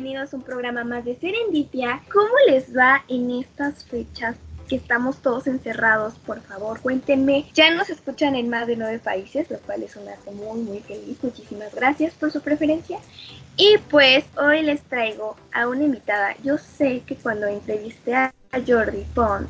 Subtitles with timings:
[0.00, 2.00] bienvenidos a un programa más de Serendipia.
[2.12, 4.36] ¿Cómo les va en estas fechas
[4.68, 6.14] que estamos todos encerrados?
[6.24, 7.46] Por favor, cuéntenme.
[7.52, 10.78] Ya nos escuchan en más de nueve países, lo cual es un hace muy, muy
[10.78, 11.18] feliz.
[11.20, 13.00] Muchísimas gracias por su preferencia.
[13.56, 16.36] Y pues hoy les traigo a una invitada.
[16.44, 18.32] Yo sé que cuando entrevisté a
[18.64, 19.48] Jordi Pons,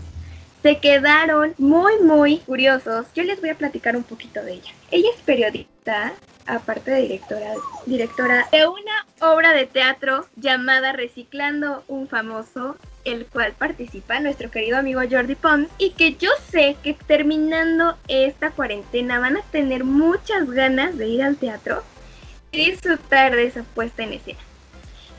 [0.62, 3.04] se quedaron muy, muy curiosos.
[3.14, 4.72] Yo les voy a platicar un poquito de ella.
[4.90, 6.14] Ella es periodista,
[6.48, 7.52] aparte de directora,
[7.86, 14.78] directora de una obra de teatro llamada Reciclando un famoso, el cual participa nuestro querido
[14.78, 20.50] amigo Jordi Pons, y que yo sé que terminando esta cuarentena van a tener muchas
[20.50, 21.82] ganas de ir al teatro
[22.50, 24.40] y disfrutar de esa puesta en escena.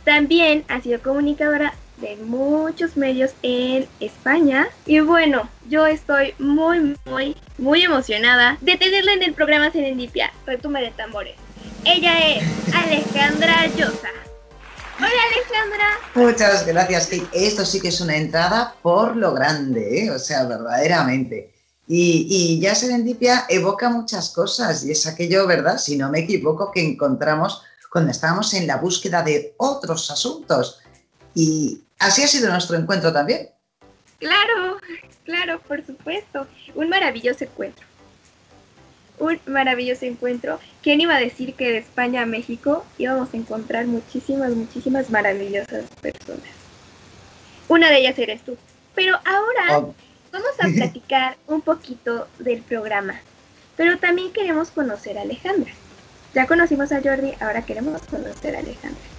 [0.03, 4.67] También ha sido comunicadora de muchos medios en España.
[4.85, 10.81] Y bueno, yo estoy muy, muy, muy emocionada de tenerla en el programa Serendipia, Retume
[10.81, 11.36] de Tambores.
[11.86, 14.09] Ella es Alejandra Llosa.
[14.97, 15.88] Hola Alejandra.
[16.16, 20.11] Muchas gracias, Esto sí que es una entrada por lo grande, ¿eh?
[20.11, 21.53] o sea, verdaderamente.
[21.88, 25.78] Y, y, ya Serendipia evoca muchas cosas y es aquello, ¿verdad?
[25.78, 30.81] Si no me equivoco, que encontramos cuando estábamos en la búsqueda de otros asuntos.
[31.34, 33.50] Y, así ha sido nuestro encuentro también.
[34.19, 34.78] Claro,
[35.23, 36.47] claro, por supuesto.
[36.75, 37.86] Un maravilloso encuentro.
[39.19, 40.59] Un maravilloso encuentro.
[40.81, 45.86] ¿Quién iba a decir que de España a México íbamos a encontrar muchísimas, muchísimas maravillosas
[46.02, 46.50] personas?
[47.67, 48.58] Una de ellas eres tú.
[48.95, 49.95] Pero ahora oh.
[50.31, 53.22] vamos a platicar un poquito del programa.
[53.78, 55.72] Pero también queremos conocer a Alejandra.
[56.34, 59.19] Ya conocimos a Jordi, ahora queremos conocer a Alejandra.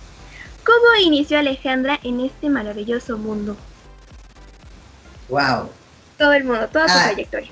[0.65, 3.57] ¿Cómo inició Alejandra en este maravilloso mundo?
[5.29, 5.71] Wow.
[6.19, 7.05] Todo el mundo, toda su ah.
[7.07, 7.51] trayectoria.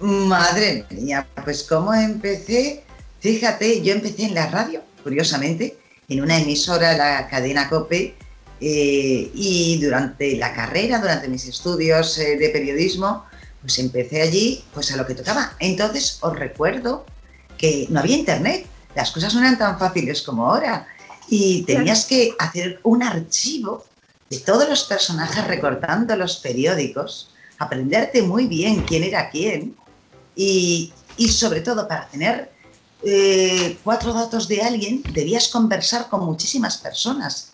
[0.00, 2.84] Madre mía, pues cómo empecé,
[3.20, 5.76] fíjate, yo empecé en la radio, curiosamente,
[6.08, 8.14] en una emisora, la cadena COPE,
[8.60, 13.24] eh, y durante la carrera, durante mis estudios eh, de periodismo,
[13.60, 15.52] pues empecé allí, pues a lo que tocaba.
[15.58, 17.04] Entonces os recuerdo
[17.56, 20.86] que no había internet, las cosas no eran tan fáciles como ahora
[21.28, 23.84] y tenías que hacer un archivo
[24.30, 29.76] de todos los personajes recortando los periódicos, aprenderte muy bien quién era quién
[30.36, 30.92] y,
[31.30, 32.52] sobre todo para tener
[33.02, 37.52] eh, cuatro datos de alguien debías conversar con muchísimas personas.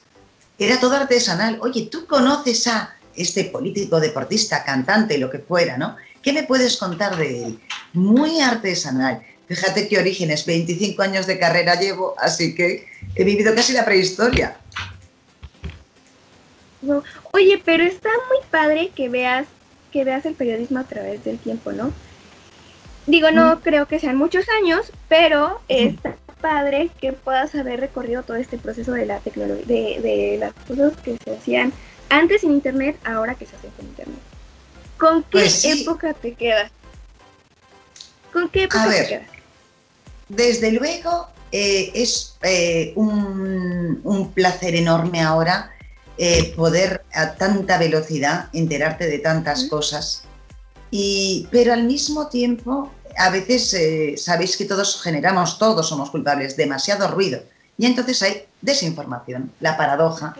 [0.58, 1.58] Era todo artesanal.
[1.62, 5.96] Oye, tú conoces a este político, deportista, cantante, lo que fuera, ¿no?
[6.22, 7.60] ¿Qué me puedes contar de él?
[7.92, 9.22] Muy artesanal.
[9.48, 14.56] Fíjate qué orígenes, 25 años de carrera llevo, así que he vivido casi la prehistoria.
[17.32, 19.46] Oye, pero está muy padre que veas
[19.92, 21.92] que veas el periodismo a través del tiempo, ¿no?
[23.06, 23.60] Digo, no mm.
[23.60, 28.92] creo que sean muchos años, pero está padre que puedas haber recorrido todo este proceso
[28.92, 31.72] de la tecnología, de, las cosas que se hacían
[32.08, 34.18] antes sin internet, ahora que se hacen con internet.
[34.98, 36.70] ¿Con qué pues época te quedas?
[38.32, 39.33] ¿Con qué época te quedas?
[40.28, 45.70] Desde luego, eh, es eh, un, placer enorme ahora
[46.18, 50.24] eh, poder a tanta velocidad enterarte de tantas cosas.
[50.90, 53.76] Y, pero al mismo tiempo, a veces
[54.20, 57.40] sabéis que todos generamos, todos somos culpables, demasiado ruido.
[57.78, 60.34] Y entonces hay desinformación, la paradoja.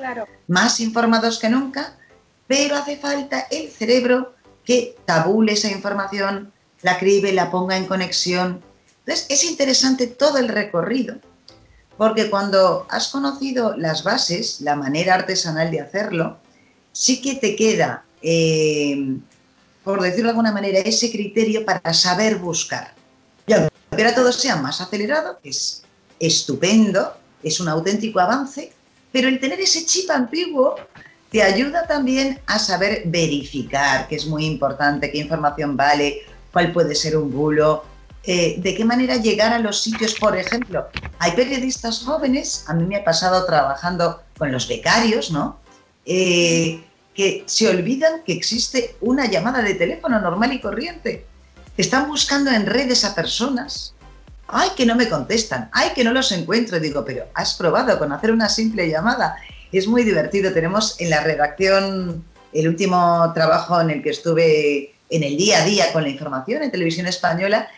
[0.49, 1.95] Más informados que nunca,
[2.47, 4.35] pero hace falta el cerebro
[4.65, 6.53] que tabule esa información,
[6.83, 8.63] la cribe, la ponga en conexión
[9.07, 11.17] entonces, es interesante todo el recorrido,
[11.99, 16.39] porque cuando has conocido las bases, la manera artesanal de hacerlo,
[16.93, 19.19] sí que te queda, eh,
[19.85, 22.95] por decirlo de alguna manera, ese criterio para saber buscar.
[23.47, 25.83] Y aunque todo sea más acelerado, es
[26.19, 28.73] estupendo, es un auténtico avance,
[29.13, 30.77] pero el tener ese chip antiguo
[31.31, 36.23] te ayuda también a saber verificar, que es muy importante, qué información vale,
[36.53, 37.85] cuál puede ser un bulo,
[38.27, 40.89] eh, de qué manera llegar a los sitios, por ejemplo.
[41.19, 45.61] Hay periodistas jóvenes, a mí me ha pasado trabajando con los becarios, ¿no?
[46.07, 46.83] Eh,
[47.15, 51.27] que se olvidan que existe una llamada de teléfono normal y corriente.
[51.77, 53.95] Están buscando en redes a personas.
[54.49, 55.69] Ay, que no me contestan.
[55.73, 56.81] Ay, que no los encuentro.
[56.81, 59.37] Digo, pero has probado con hacer una simple llamada.
[59.71, 60.53] Es muy divertido.
[60.53, 65.65] Tenemos en la redacción el último trabajo en el que estuve en el día a
[65.65, 67.69] día con la información en televisión española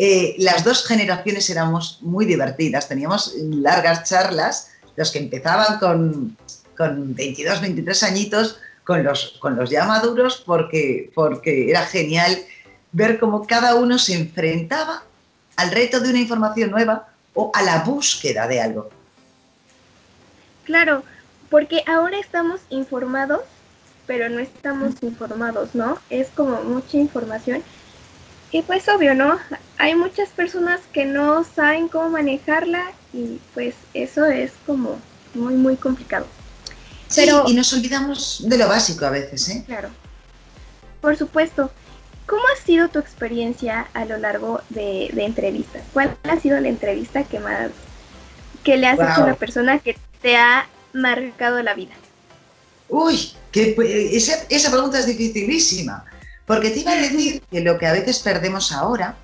[0.00, 6.36] eh, las dos generaciones éramos muy divertidas, teníamos largas charlas, los que empezaban con,
[6.76, 12.38] con 22, 23 añitos, con los, con los ya maduros, porque, porque era genial
[12.92, 15.02] ver cómo cada uno se enfrentaba
[15.56, 18.90] al reto de una información nueva o a la búsqueda de algo.
[20.62, 21.02] Claro,
[21.50, 23.40] porque ahora estamos informados,
[24.06, 25.98] pero no estamos informados, ¿no?
[26.08, 27.64] Es como mucha información.
[28.50, 29.38] Y pues obvio, ¿no?
[29.76, 34.98] Hay muchas personas que no saben cómo manejarla y pues eso es como
[35.34, 36.26] muy, muy complicado.
[37.14, 39.64] Pero, sí, y nos olvidamos de lo básico a veces, ¿eh?
[39.66, 39.90] Claro.
[41.00, 41.70] Por supuesto.
[42.26, 45.82] ¿Cómo ha sido tu experiencia a lo largo de, entrevistas?
[45.94, 47.70] ¿Cuál ha sido la entrevista que más
[48.62, 51.94] que le has hecho a una persona que te ha marcado la vida?
[52.90, 53.74] Uy, que,
[54.12, 56.04] esa, esa pregunta es dificilísima,
[56.48, 59.14] porque te iba a decir que lo que a veces perdemos ahora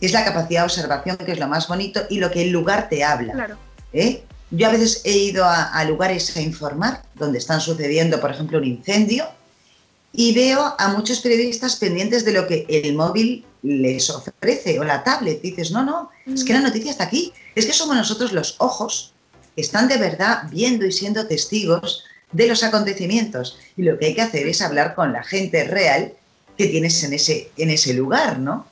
[0.00, 2.88] es la capacidad de observación, que es lo más bonito, y lo que el lugar
[2.88, 3.32] te habla.
[3.32, 3.56] Claro.
[3.92, 4.24] ¿eh?
[4.50, 8.64] Yo a veces he ido a, lugares a informar donde están sucediendo, por ejemplo, un
[8.64, 9.24] incendio,
[10.12, 15.04] y veo a muchos periodistas pendientes de lo que el móvil les ofrece o la
[15.04, 15.40] tablet.
[15.42, 16.64] Dices, no, no, es que la mm.
[16.64, 17.32] noticia está aquí.
[17.54, 19.12] Es que somos nosotros los ojos
[19.54, 23.58] que están de verdad viendo y siendo testigos de los acontecimientos.
[23.76, 26.14] Y lo que hay que hacer es hablar con la gente real
[26.56, 28.66] que tienes en ese, en ese lugar, ¿no?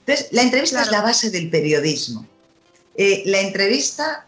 [0.00, 2.26] Entonces, la entrevista es la base del periodismo.
[2.96, 4.26] Eh, la entrevista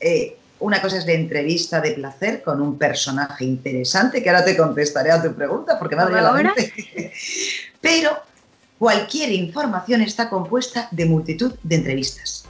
[0.00, 4.56] eh, una cosa es de entrevista de placer con un personaje interesante, que ahora te
[4.56, 7.12] contestaré a tu pregunta porque me ha la mente.
[7.80, 8.16] Pero
[8.78, 12.44] cualquier información está compuesta de multitud de entrevistas.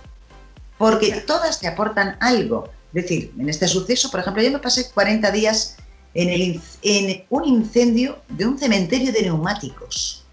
[0.77, 2.69] Porque todas te aportan algo.
[2.93, 5.77] Es decir, en este suceso, por ejemplo, yo me pasé 40 días
[6.15, 10.25] en, en un incendio de un cementerio de neumáticos.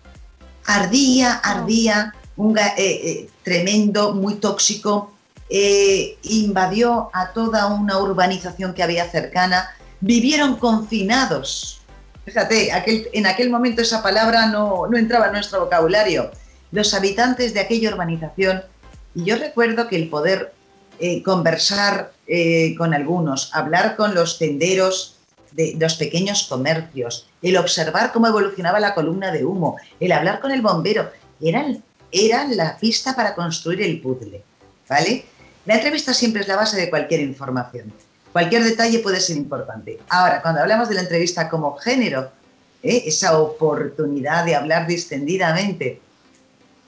[0.65, 5.13] Ardía, ardía, un eh, eh, tremendo, muy tóxico,
[5.49, 11.81] eh, invadió a toda una urbanización que había cercana, vivieron confinados.
[12.23, 12.69] Fíjate,
[13.13, 16.29] en aquel momento esa palabra no, entraba en nuestro vocabulario.
[16.71, 18.61] Los habitantes de aquella urbanización,
[19.15, 20.53] y yo recuerdo que el poder
[20.99, 25.15] eh, conversar eh, con algunos, hablar con los tenderos
[25.59, 30.51] de los pequeños comercios, el observar cómo evolucionaba la columna de humo, el hablar con
[30.51, 31.11] el bombero,
[31.41, 31.83] eran,
[32.13, 34.41] eran la pista para construir el puzzle.
[34.87, 35.25] ¿Vale?
[35.65, 37.91] La entrevista siempre es la base de cualquier información.
[38.31, 39.99] Cualquier detalle puede ser importante.
[40.07, 42.31] Ahora, cuando hablamos de la entrevista como género,
[42.81, 43.03] ¿eh?
[43.05, 45.99] esa oportunidad de hablar distendidamente,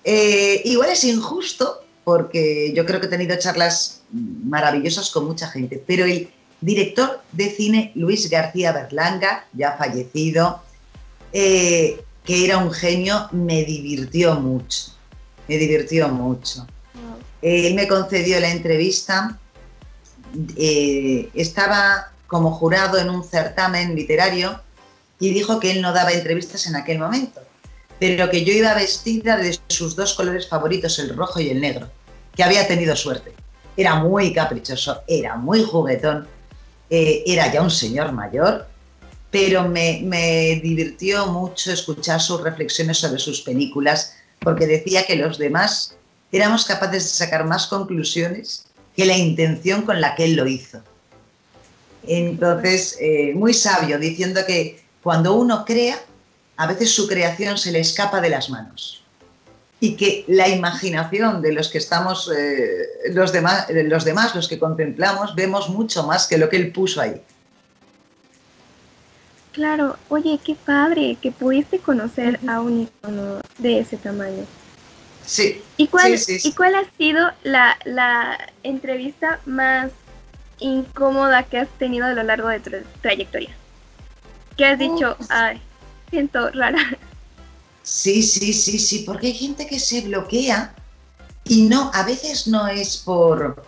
[0.06, 5.84] eh, igual es injusto porque yo creo que he tenido charlas maravillosas con mucha gente,
[5.86, 6.32] pero el
[6.62, 10.62] director de cine Luis García Berlanga, ya fallecido,
[11.34, 14.92] eh, que era un genio, me divirtió mucho,
[15.48, 16.68] me divirtió mucho.
[17.42, 19.40] Él me concedió la entrevista,
[20.56, 24.62] eh, estaba como jurado en un certamen literario
[25.20, 27.42] y dijo que él no daba entrevistas en aquel momento,
[28.00, 31.90] pero que yo iba vestida de sus dos colores favoritos, el rojo y el negro,
[32.36, 33.34] que había tenido suerte.
[33.76, 36.28] Era muy caprichoso, era muy juguetón,
[36.92, 38.68] eh, era ya un señor mayor,
[39.32, 45.38] pero me, me divirtió mucho escuchar sus reflexiones sobre sus películas, porque decía que los
[45.38, 45.96] demás
[46.32, 48.66] éramos capaces de sacar más conclusiones
[48.96, 50.82] que la intención con la que él lo hizo.
[52.08, 55.98] Entonces, eh, muy sabio, diciendo que cuando uno crea,
[56.58, 59.01] a veces su creación se le escapa de las manos.
[59.82, 64.58] Y que la imaginación de los que estamos, eh, los, demás, los demás, los que
[64.58, 67.22] contemplamos, vemos mucho más que lo que él puso ahí.
[69.52, 74.46] Claro, oye, qué padre que pudiste conocer a un icono de ese tamaño.
[75.26, 75.62] Sí.
[75.78, 79.92] ¿Y cuál, ¿y cuál ha sido la, entrevista más
[80.60, 83.50] incómoda que has tenido a lo largo de tu trayectoria?
[84.58, 85.62] ¿Qué has dicho, ay,
[86.12, 86.78] siento rara.
[87.92, 90.74] Sí, sí, sí, sí, porque hay gente que se bloquea
[91.44, 93.66] y no, a veces no es por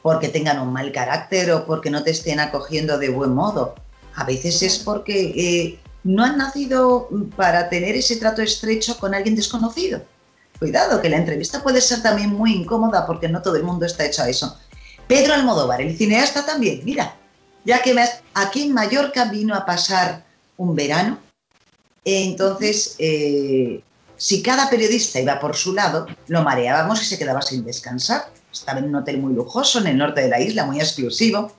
[0.00, 3.74] porque tengan un mal carácter o porque no te estén acogiendo de buen modo.
[4.14, 9.36] A veces es porque eh, no han nacido para tener ese trato estrecho con alguien
[9.36, 10.00] desconocido.
[10.58, 14.06] Cuidado, que la entrevista puede ser también muy incómoda porque no todo el mundo está
[14.06, 14.58] hecho a eso.
[15.06, 17.14] Pedro Almodóvar, el cineasta también, mira,
[17.66, 17.94] ya que
[18.32, 20.24] aquí en Mallorca vino a pasar
[20.56, 21.18] un verano,
[22.04, 23.82] entonces, eh,
[24.16, 28.30] si cada periodista iba por su lado, lo mareábamos y se quedaba sin descansar.
[28.52, 31.52] Estaba en un hotel muy lujoso en el norte de la isla, muy exclusivo.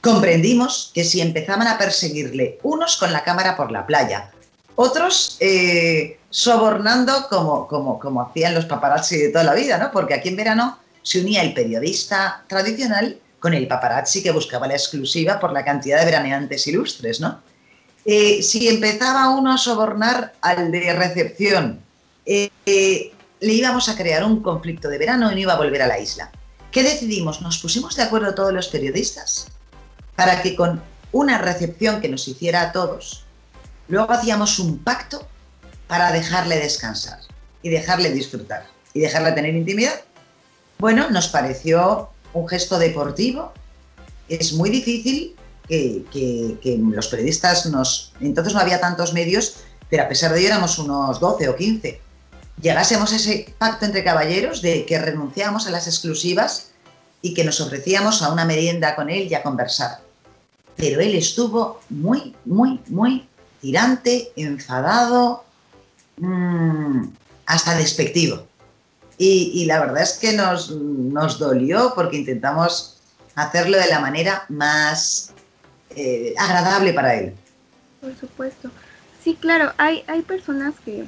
[0.00, 4.30] Comprendimos que si empezaban a perseguirle unos con la cámara por la playa,
[4.74, 9.92] otros eh, sobornando como, como, como hacían los paparazzi de toda la vida, ¿no?
[9.92, 14.74] Porque aquí en verano se unía el periodista tradicional con el paparazzi que buscaba la
[14.74, 17.40] exclusiva por la cantidad de veraneantes ilustres, ¿no?
[18.04, 21.80] Eh, si empezaba uno a sobornar al de recepción,
[22.26, 25.86] eh, le íbamos a crear un conflicto de verano y no iba a volver a
[25.86, 26.30] la isla.
[26.70, 27.42] ¿Qué decidimos?
[27.42, 29.48] Nos pusimos de acuerdo todos los periodistas
[30.16, 30.82] para que con
[31.12, 33.24] una recepción que nos hiciera a todos,
[33.88, 35.26] luego hacíamos un pacto
[35.86, 37.18] para dejarle descansar
[37.62, 40.00] y dejarle disfrutar y dejarle tener intimidad.
[40.78, 43.52] Bueno, nos pareció un gesto deportivo.
[44.28, 45.36] Es muy difícil
[45.68, 48.12] que, los periodistas nos...
[48.20, 49.56] Entonces no había tantos medios,
[49.88, 52.00] pero a pesar de ello éramos unos 12 o 15.
[52.60, 56.68] Llegásemos a ese pacto entre caballeros de que renunciamos a las exclusivas
[57.22, 60.00] y que nos ofrecíamos a una merienda con él y a conversar.
[60.76, 63.26] Pero él estuvo muy, muy, muy
[63.60, 65.44] tirante, enfadado,
[66.18, 67.04] mmm,
[67.46, 68.46] hasta despectivo.
[69.18, 72.96] Y, la verdad es que nos, nos, dolió porque intentamos
[73.36, 75.32] hacerlo de la manera más
[75.96, 77.34] eh, agradable para él.
[78.00, 78.70] Por supuesto.
[79.22, 81.04] Sí, claro, hay, hay personas que,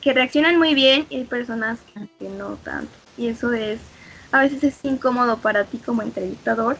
[0.00, 1.78] que reaccionan muy bien y hay personas
[2.18, 2.92] que no tanto.
[3.16, 3.80] Y eso es,
[4.30, 6.78] a veces es incómodo para ti como entrevistador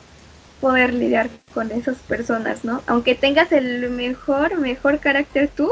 [0.61, 2.83] poder lidiar con esas personas, ¿no?
[2.87, 5.71] Aunque tengas el mejor, mejor carácter tú,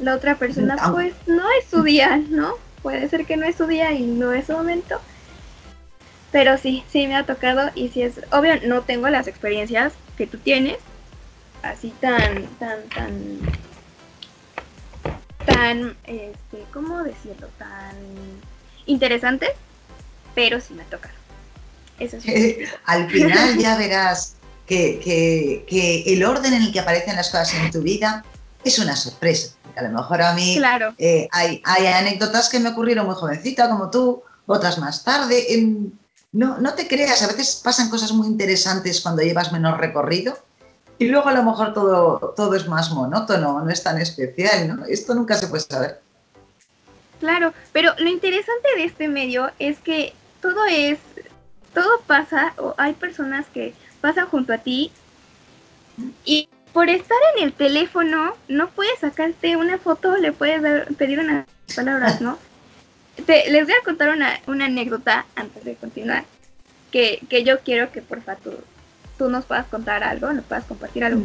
[0.00, 2.54] la otra persona pues no es su día, ¿no?
[2.82, 5.00] Puede ser que no es su día y no es su momento.
[6.30, 10.26] Pero sí, sí me ha tocado y sí es, obvio, no tengo las experiencias que
[10.26, 10.76] tú tienes,
[11.62, 13.38] así tan, tan, tan,
[15.46, 17.48] tan, este, ¿cómo decirlo?
[17.56, 17.94] Tan
[18.86, 19.50] interesantes,
[20.34, 21.14] pero sí me ha tocado.
[22.00, 22.58] Eso sí.
[22.84, 24.34] Al final ya verás
[24.66, 28.24] que, que, que el orden en el que aparecen las cosas en tu vida
[28.64, 29.54] es una sorpresa.
[29.76, 30.60] A lo mejor a mí
[30.98, 35.46] eh, hay, hay, anécdotas que me ocurrieron muy jovencita, como tú, otras más tarde.
[36.32, 40.38] No, no te creas, a veces pasan cosas muy interesantes cuando llevas menos recorrido
[40.98, 44.84] y luego a lo mejor todo, todo es más monótono, no es tan especial, ¿no?
[44.86, 46.00] Esto nunca se puede saber.
[47.20, 50.98] Claro, pero lo interesante de este medio es que todo es,
[51.72, 54.92] todo pasa, o hay personas que pasan junto a ti
[56.24, 61.46] y por estar en el teléfono no puedes sacarte una foto, le puedes pedir unas
[61.74, 62.38] palabras, ¿no?
[63.26, 66.24] Les voy a contar una, anécdota antes de continuar,
[66.90, 68.62] que, yo quiero que por favor
[69.18, 71.22] tú, nos puedas contar algo, nos puedas compartir algo.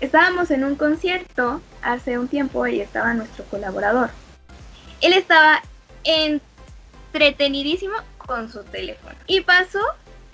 [0.00, 4.10] Estábamos en un concierto hace un tiempo y estaba nuestro colaborador.
[5.00, 5.62] Él estaba
[6.04, 9.14] entretenidísimo con su teléfono.
[9.26, 9.80] Y pasó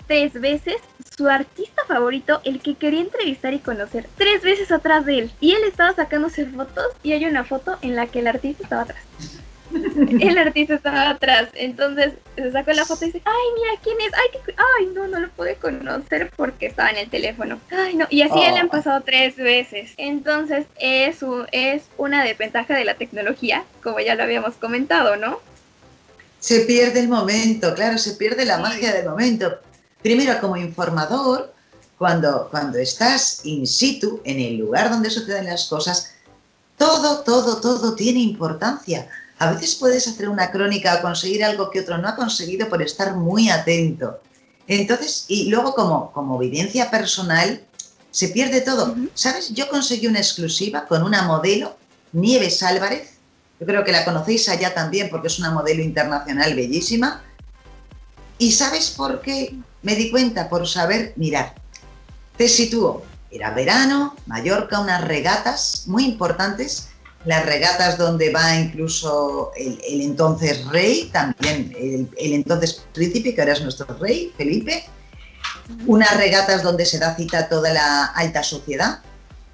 [0.07, 0.77] tres veces
[1.17, 5.31] su artista favorito, el que quería entrevistar y conocer, tres veces atrás de él.
[5.39, 8.83] Y él estaba sacándose fotos y hay una foto en la que el artista estaba
[8.83, 9.03] atrás.
[10.19, 11.49] el artista estaba atrás.
[11.53, 14.13] Entonces se sacó la foto y dice, ay, mira, ¿quién es?
[14.13, 17.59] Ay, ay no, no lo pude conocer porque estaba en el teléfono.
[17.71, 18.07] Ay, no.
[18.09, 18.71] Y así él le han oh.
[18.71, 19.91] pasado tres veces.
[19.97, 21.17] Entonces es,
[21.51, 25.39] es una desventaja de la tecnología, como ya lo habíamos comentado, ¿no?
[26.39, 29.59] Se pierde el momento, claro, se pierde la magia del momento
[30.01, 31.53] primero como informador,
[31.97, 36.13] cuando, cuando estás in situ, en el lugar donde suceden las cosas,
[36.77, 39.09] todo, todo, todo tiene importancia.
[39.39, 42.81] A veces puedes hacer una crónica o conseguir algo que otro no ha conseguido por
[42.81, 44.19] estar muy atento.
[44.67, 47.63] Entonces, y luego como, como evidencia personal,
[48.11, 48.95] se pierde todo.
[49.13, 49.53] ¿Sabes?
[49.53, 51.77] Yo conseguí una exclusiva con una modelo,
[52.13, 53.17] Nieves Álvarez.
[53.59, 57.23] Yo creo que la conocéis allá también porque es una modelo internacional bellísima.
[58.39, 59.57] ¿Y sabes por qué?
[59.81, 61.55] me di cuenta por saber mirar.
[62.37, 63.03] Te sitúo.
[63.31, 66.89] Era verano, Mallorca, unas regatas muy importantes,
[67.27, 73.61] las regatas donde va incluso el, entonces rey, también el, entonces príncipe, que ahora es
[73.61, 74.85] nuestro rey, Felipe,
[75.85, 79.01] unas regatas donde se da cita toda la alta sociedad,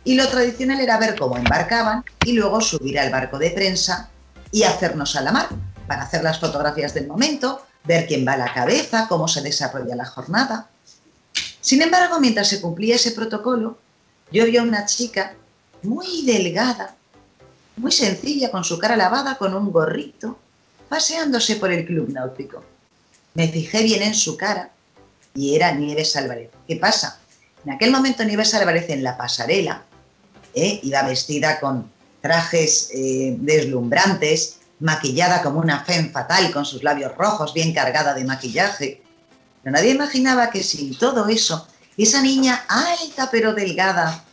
[0.04, 4.12] y lo tradicional era ver cómo embarcaban y luego subir al barco de prensa
[4.52, 5.48] y hacernos a la mar
[5.88, 9.96] para hacer las fotografías del momento, ver quién va a la cabeza, cómo se desarrolla
[9.96, 10.70] la jornada.
[11.60, 13.80] Sin embargo, mientras se cumplía ese protocolo,
[14.32, 15.34] yo vi a una chica
[15.82, 16.96] muy delgada,
[17.78, 20.38] muy sencilla, con su cara lavada, con un gorrito,
[20.90, 22.64] paseándose por el club náutico.
[23.34, 24.70] Me fijé bien en su cara
[25.34, 26.50] y era Nieves Álvarez.
[26.68, 27.20] ¿Qué pasa?
[27.66, 29.84] En aquel momento Nieves Álvarez en la pasarela
[30.54, 30.80] ¿eh?
[30.84, 37.54] iba vestida con trajes eh, deslumbrantes, maquillada como una femme fatal con sus labios rojos,
[37.54, 39.02] bien cargada de maquillaje.
[39.62, 44.24] Pero nadie imaginaba que sin todo eso, esa niña alta pero delgada,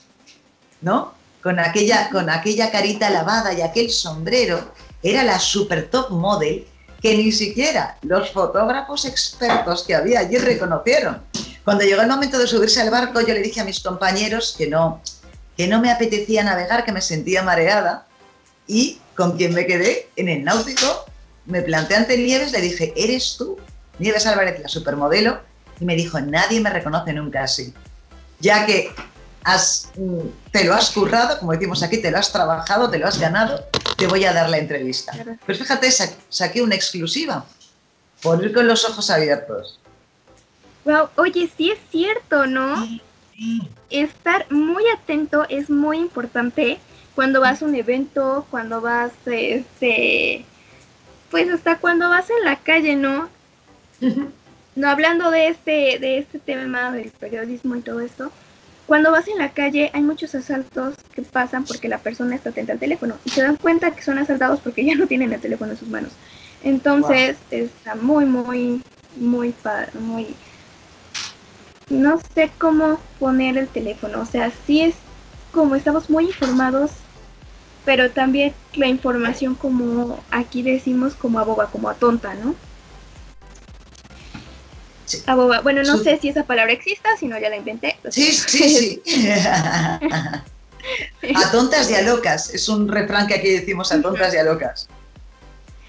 [0.82, 1.14] ¿no?
[1.42, 6.66] Con aquella, con aquella carita lavada y aquel sombrero, era la super top model
[7.00, 11.23] que ni siquiera los fotógrafos expertos que había allí reconocieron.
[11.64, 14.66] Cuando llegó el momento de subirse al barco, yo le dije a mis compañeros que
[14.66, 15.00] no,
[15.56, 18.06] que no me apetecía navegar, que me sentía mareada,
[18.66, 21.06] y con quien me quedé en el náutico,
[21.47, 23.59] me planteé ante Nieves, le dije, ¿eres tú?
[23.99, 25.40] Nieves Álvarez, la supermodelo,
[25.80, 27.75] y me dijo, nadie me reconoce nunca así.
[28.40, 28.90] Ya que
[29.44, 33.06] has, mm, te lo has currado, como decimos aquí, te lo has trabajado, te lo
[33.06, 33.64] has ganado,
[33.97, 35.12] te voy a dar la entrevista.
[35.47, 35.90] Pues fíjate,
[36.28, 37.44] saqué una exclusiva
[38.23, 39.80] por ir con los ojos abiertos.
[40.85, 42.87] Wow, oye, sí es cierto, ¿no?
[43.88, 46.78] Estar muy atento es muy importante
[47.14, 50.44] cuando vas a un evento, cuando vas, este,
[51.30, 53.28] pues hasta cuando vas en la calle, ¿no?
[54.76, 58.30] No hablando de este, de este tema del periodismo y todo esto,
[58.90, 62.73] cuando vas en la calle hay muchos asaltos que pasan porque la persona está atenta
[62.73, 65.70] al teléfono y se dan cuenta que son asaltados porque ya no tienen el teléfono
[65.70, 66.11] en sus manos.
[66.64, 68.82] Entonces está muy, muy,
[69.14, 69.54] muy,
[69.94, 70.35] muy,
[71.88, 74.23] no sé cómo poner el teléfono.
[74.23, 74.97] O sea, sí es
[75.52, 76.90] como estamos muy informados,
[77.85, 82.56] pero también la información como aquí decimos como a boba, como a tonta, ¿no?
[85.26, 85.61] A boba.
[85.61, 87.97] Bueno, no sé si esa palabra exista, si no ya la inventé.
[88.11, 89.02] Sí, sí, sí.
[91.35, 92.52] a tontas y a locas.
[92.55, 94.88] Es un refrán que aquí decimos a tontas y a locas.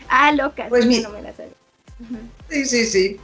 [0.10, 0.68] Ah, locas.
[0.70, 1.10] Pues mira.
[1.10, 1.34] No me la
[2.50, 3.18] Sí, sí, sí.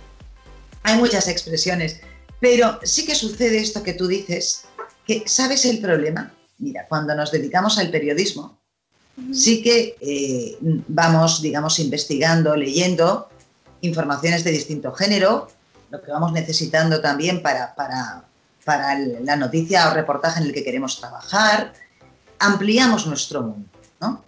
[0.83, 1.99] Hay muchas expresiones.
[2.39, 4.65] Pero sí que sucede esto que tú dices,
[5.05, 6.33] que ¿sabes el problema?
[6.59, 8.57] Mira, cuando nos dedicamos al periodismo,
[9.33, 13.27] sí que eh, vamos, digamos, investigando, leyendo
[13.81, 15.49] informaciones de distinto género,
[15.89, 18.23] lo que vamos necesitando también para, para,
[18.65, 21.73] para la noticia o reportaje en el que queremos trabajar,
[22.39, 23.69] ampliamos nuestro mundo,
[24.01, 24.23] ¿no?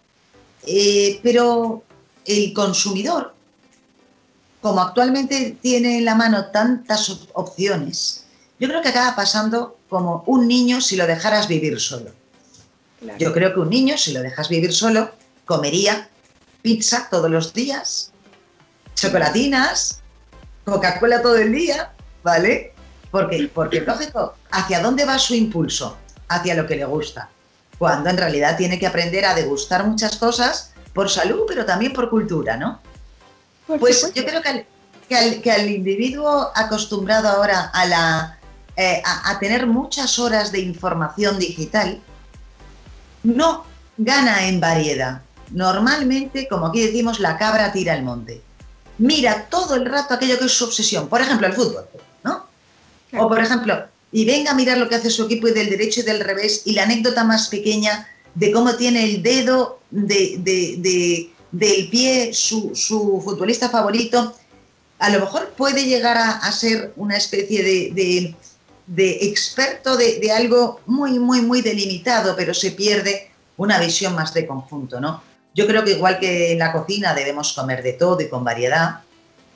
[0.66, 1.84] Eh, pero
[2.26, 3.34] el consumidor,
[4.62, 8.26] como actualmente tiene en la mano tantas opciones,
[8.60, 12.12] yo creo que acaba pasando como un niño si lo dejaras vivir solo.
[13.18, 15.12] Yo creo que un niño, si lo dejas vivir solo,
[15.46, 16.10] comería
[16.62, 18.12] pizza todos los días,
[18.96, 20.02] chocolatinas,
[20.70, 21.92] Coca-Cola todo el día,
[22.24, 22.74] ¿vale?
[23.12, 25.98] Porque, porque, lógico, ¿hacia dónde va su impulso?
[26.28, 27.30] Hacia lo que le gusta.
[27.78, 32.10] Cuando en realidad tiene que aprender a degustar muchas cosas por salud, pero también por
[32.10, 32.82] cultura, ¿no?
[33.78, 38.40] pues yo creo que al, individuo acostumbrado ahora a, la,
[38.76, 42.02] eh, a, tener muchas horas de información digital,
[43.24, 43.66] no
[43.98, 45.22] gana en variedad.
[45.52, 48.42] Normalmente, como aquí decimos, la cabra tira al monte.
[49.00, 51.08] Mira todo el rato aquello que es su obsesión.
[51.08, 51.86] Por ejemplo, el fútbol,
[52.24, 52.46] ¿no?
[53.18, 56.02] O por ejemplo, y venga a mirar lo que hace su equipo y del derecho
[56.02, 61.90] y del revés, y la anécdota más pequeña de cómo tiene el dedo de, del
[61.90, 64.36] pie su, futbolista favorito,
[65.00, 68.36] a lo mejor puede llegar a, ser una especie de,
[68.98, 75.00] experto de, algo muy, muy, muy delimitado, pero se pierde una visión más de conjunto,
[75.00, 75.22] ¿no?
[75.54, 79.02] Yo creo que igual que en la cocina debemos comer de todo y con variedad,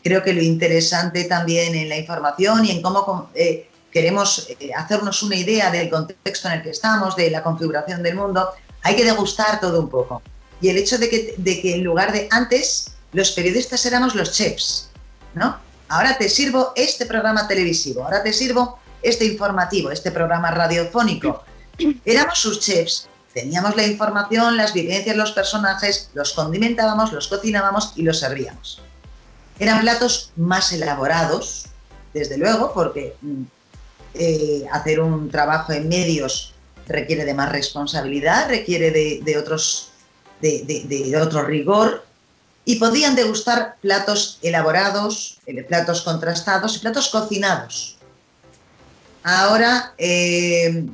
[0.03, 5.23] creo que lo interesante también en la información y en cómo eh, queremos eh, hacernos
[5.23, 8.49] una idea del contexto en el que estamos, de la configuración del mundo,
[8.81, 10.21] hay que degustar todo un poco.
[10.59, 14.31] Y el hecho de que, de que en lugar de antes, los periodistas éramos los
[14.31, 14.89] chefs,
[15.35, 15.57] ¿no?
[15.89, 21.43] Ahora te sirvo este programa televisivo, ahora te sirvo este informativo, este programa radiofónico.
[22.05, 28.03] Éramos sus chefs, teníamos la información, las vivencias, los personajes, los condimentábamos, los cocinábamos y
[28.03, 28.81] los servíamos.
[29.59, 31.65] Eran platos más elaborados,
[32.13, 33.43] desde luego, porque mm,
[34.15, 36.53] eh, hacer un trabajo en medios
[36.87, 39.89] requiere de más responsabilidad, requiere de, otros,
[40.41, 42.05] de, otro rigor
[42.65, 47.97] y podían degustar platos elaborados, eh, platos contrastados y platos cocinados.
[49.23, 50.85] Ahora, eh,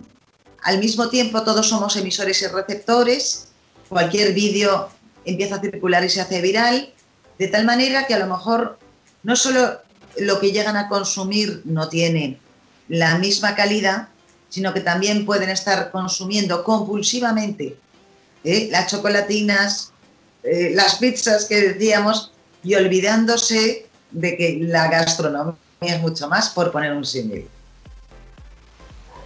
[0.64, 3.48] al mismo tiempo, todos somos emisores y receptores,
[3.88, 4.90] cualquier vídeo
[5.26, 6.94] empieza a circular y se hace viral,
[7.38, 8.78] de tal manera que a lo mejor
[9.24, 9.80] no solo
[10.18, 12.40] lo que llegan a consumir no tiene
[12.88, 14.10] la misma calidad,
[14.50, 17.78] sino que también pueden estar consumiendo compulsivamente
[18.44, 18.68] ¿eh?
[18.72, 19.92] las chocolatinas,
[20.44, 22.32] eh, las pizzas que decíamos,
[22.64, 27.48] y olvidándose de que la gastronomía es mucho más, por poner un símil.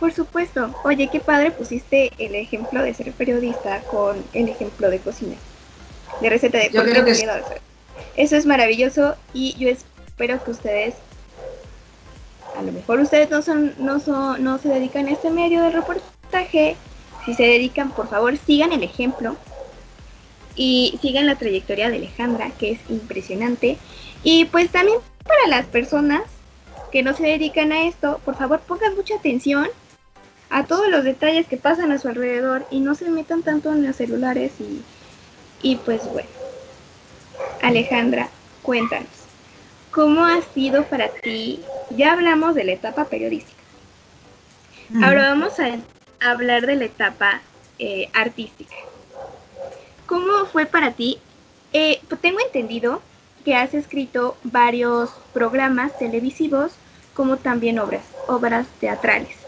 [0.03, 0.75] Por supuesto.
[0.83, 5.37] Oye, qué padre pusiste el ejemplo de ser periodista con el ejemplo de cocina,
[6.19, 7.13] de receta de yo creo que
[8.17, 10.95] Eso es maravilloso y yo espero que ustedes
[12.57, 15.69] a lo mejor ustedes no son, no son, no se dedican a este medio de
[15.69, 16.75] reportaje.
[17.23, 19.37] Si se dedican, por favor, sigan el ejemplo
[20.57, 23.77] y sigan la trayectoria de Alejandra, que es impresionante.
[24.21, 26.23] Y pues también para las personas
[26.91, 29.69] que no se dedican a esto, por favor pongan mucha atención
[30.53, 33.85] a todos los detalles que pasan a su alrededor y no se metan tanto en
[33.85, 34.83] los celulares y,
[35.67, 36.29] y pues bueno.
[37.63, 38.29] Alejandra,
[38.61, 39.09] cuéntanos.
[39.89, 41.59] ¿Cómo ha sido para ti?
[41.89, 43.63] Ya hablamos de la etapa periodística.
[45.01, 45.79] Ahora vamos a,
[46.19, 47.41] hablar de la etapa
[47.79, 48.75] eh, artística.
[50.05, 51.17] ¿Cómo fue para ti?
[51.73, 53.01] Eh, tengo entendido
[53.43, 56.73] que has escrito varios programas televisivos
[57.15, 59.42] como también obras, obras teatrales.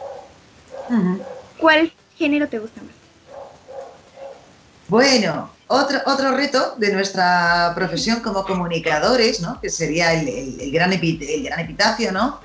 [1.59, 2.91] ¿Cuál género te gusta más?
[4.87, 9.59] Bueno, otro, otro reto de nuestra profesión como comunicadores, ¿no?
[9.59, 12.39] que sería el, gran, el gran, epitafio, ¿no?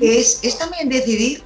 [0.00, 1.42] es, es, también decidir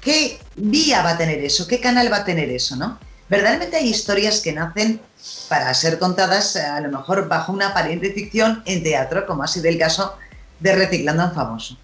[0.00, 2.98] qué vía va a tener eso, qué canal va a tener eso, ¿no?
[3.28, 5.00] Verdaderamente hay historias que nacen
[5.48, 9.46] para ser contadas eh, a lo mejor bajo una aparente ficción en teatro, como ha
[9.48, 10.14] sido el caso
[10.60, 11.76] de Reciclando a un Famoso.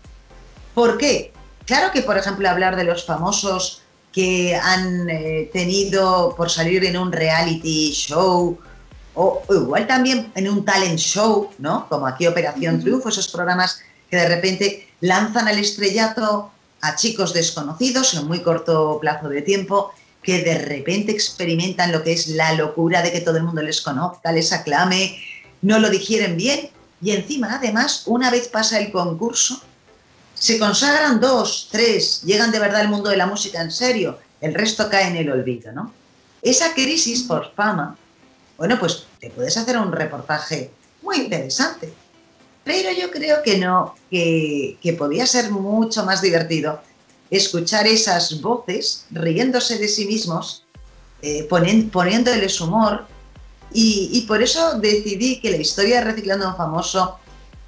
[0.74, 1.32] ¿Por qué?
[1.66, 6.96] Claro que, por ejemplo, hablar de los famosos que han eh, tenido por salir en
[6.96, 8.58] un reality show
[9.14, 11.88] o, igual también en un talent show, ¿no?
[11.88, 16.50] Como aquí Operación Triunfo, esos programas que de repente lanzan al estrellato
[16.80, 22.12] a chicos desconocidos en muy corto plazo de tiempo que de repente experimentan lo que
[22.12, 25.18] es la locura de que todo el mundo les conozca, les aclame,
[25.62, 26.70] no lo digieren bien
[27.02, 29.60] y encima además una vez pasa el concurso
[30.44, 34.52] se consagran dos, tres, llegan de verdad al mundo de la música en serio, el
[34.52, 35.90] resto cae en el olvido, ¿no?
[36.42, 37.96] Esa crisis por fama,
[38.58, 41.94] bueno, pues te puedes hacer un reportaje muy interesante,
[42.62, 46.78] pero yo creo que no, que, podía ser mucho más divertido
[47.30, 50.66] escuchar esas voces riéndose de sí mismos,
[51.22, 53.06] eh, poniéndoles humor,
[53.72, 57.18] y, por eso decidí que la historia de Reciclando un Famoso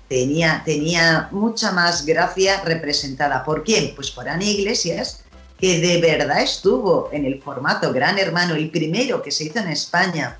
[0.09, 3.45] tenía, tenía mucha más gracia representada.
[3.45, 3.95] ¿Por quién?
[3.95, 5.25] Pues por Ana Iglesias,
[5.59, 9.69] que de verdad estuvo en el formato Gran Hermano, el primero que se hizo en
[9.69, 10.37] España,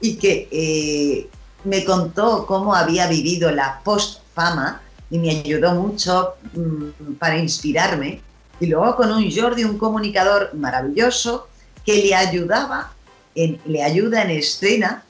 [0.00, 1.28] y que eh,
[1.64, 8.20] me contó cómo había vivido la post-fama y me ayudó mucho mm, para inspirarme.
[8.60, 11.48] Y luego con un Jordi, un comunicador maravilloso,
[11.84, 12.92] que le ayudaba,
[13.34, 15.04] le ayuda en escena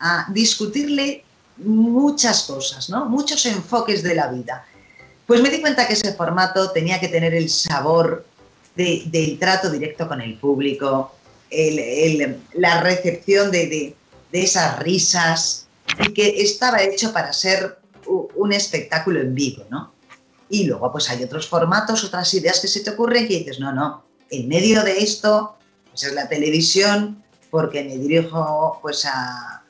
[0.00, 1.24] a discutirle
[1.58, 3.06] muchas cosas, ¿no?
[3.06, 4.64] muchos enfoques de la vida.
[5.26, 8.24] Pues me di cuenta que ese formato tenía que tener el sabor
[8.74, 11.12] del trato directo con el público,
[12.54, 13.94] la recepción de,
[14.32, 15.66] esas risas,
[15.98, 19.92] y que estaba hecho para ser un espectáculo en vivo, ¿no?
[20.48, 23.72] Y luego pues hay otros formatos, otras ideas que se te ocurren que dices, no,
[23.72, 25.56] no, en medio de esto,
[25.90, 29.62] pues es la televisión, porque me dirijo pues a,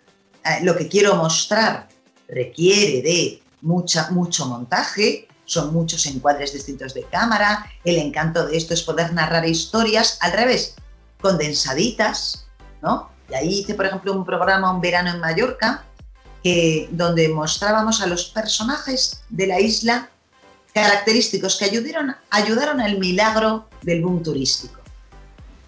[0.62, 1.88] lo que quiero mostrar
[2.28, 8.74] requiere de mucha, mucho montaje, son muchos encuadres distintos de cámara, el encanto de esto
[8.74, 10.74] es poder narrar historias al revés,
[11.20, 12.46] condensaditas,
[12.82, 13.10] ¿no?
[13.30, 15.84] Y ahí hice, por ejemplo, un programa, Un verano en Mallorca,
[16.42, 20.10] que, donde mostrábamos a los personajes de la isla
[20.72, 24.78] característicos que ayudaron, ayudaron al milagro del boom turístico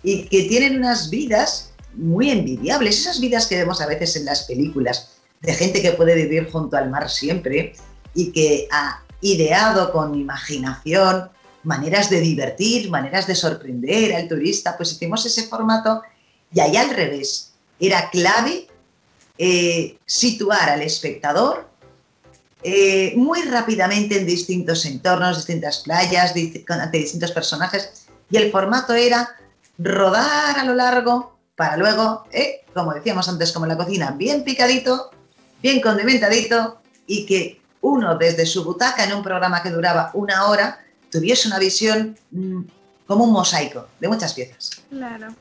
[0.03, 4.45] y que tienen unas vidas muy envidiables, esas vidas que vemos a veces en las
[4.45, 7.75] películas, de gente que puede vivir junto al mar siempre
[8.15, 11.31] y que ha ideado con imaginación
[11.63, 16.03] maneras de divertir, maneras de sorprender al turista, pues hicimos ese formato
[16.53, 18.67] y ahí al revés, era clave
[19.39, 21.69] eh, situar al espectador
[22.63, 26.35] eh, muy rápidamente en distintos entornos, distintas playas,
[26.69, 29.35] ante distintos personajes, y el formato era
[29.79, 35.11] rodar a lo largo para luego, eh, como decíamos antes, como la cocina, bien picadito,
[35.61, 40.83] bien condimentadito y que uno desde su butaca en un programa que duraba una hora
[41.11, 42.63] tuviese una visión mm,
[43.07, 44.71] como un mosaico de muchas piezas.
[44.89, 45.35] Claro.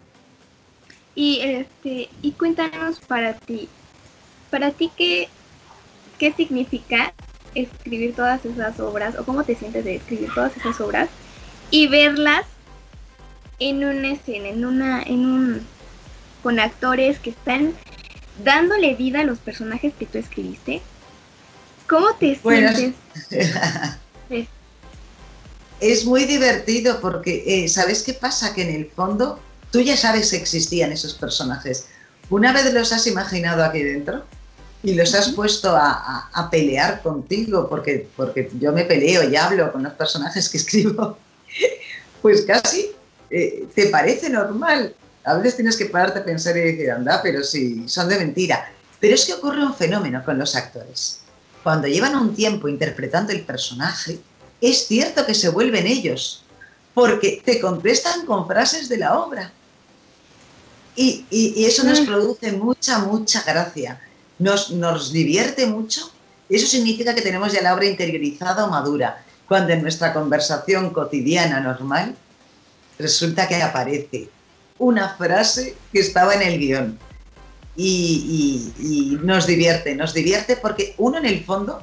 [1.15, 3.69] Y este, y cuéntanos para ti,
[4.51, 5.29] para ti qué,
[6.17, 7.13] qué significa
[7.55, 11.07] escribir todas esas obras o cómo te sientes de escribir todas esas obras
[11.71, 12.43] y verlas
[13.59, 15.78] en una escena, en una, en un
[16.43, 17.73] con actores que están
[18.43, 20.81] dándole vida a los personajes que tú escribiste.
[21.87, 22.93] ¿Cómo te sientes?
[25.79, 28.53] es muy divertido porque, eh, ¿sabes qué pasa?
[28.53, 29.39] Que en el fondo
[29.71, 31.87] tú ya sabes que existían esos personajes.
[32.29, 34.23] Una vez los has imaginado aquí dentro
[34.83, 39.83] y los has puesto a, pelear contigo, porque, porque yo me peleo y hablo con
[39.83, 41.17] los personajes que escribo,
[42.21, 42.91] pues casi
[43.29, 44.95] eh, te parece normal
[45.29, 48.71] a veces tienes que pararte a pensar y decir, anda, pero sí, son de mentira.
[48.99, 51.21] Pero es que ocurre un fenómeno con los actores.
[51.63, 54.19] Cuando llevan un tiempo interpretando el personaje,
[54.59, 56.43] es cierto que se vuelven ellos,
[56.93, 59.51] porque te contestan con frases de la obra.
[60.95, 62.05] Y, eso nos mm.
[62.05, 64.01] produce mucha, mucha gracia.
[64.37, 66.11] Nos, nos divierte mucho.
[66.49, 71.59] Eso significa que tenemos ya la obra interiorizada o madura, cuando en nuestra conversación cotidiana
[71.59, 72.15] normal
[72.97, 74.29] resulta que aparece
[74.79, 76.99] una frase que estaba en el guion.
[77.75, 81.81] Y, nos divierte, nos divierte porque uno en el fondo,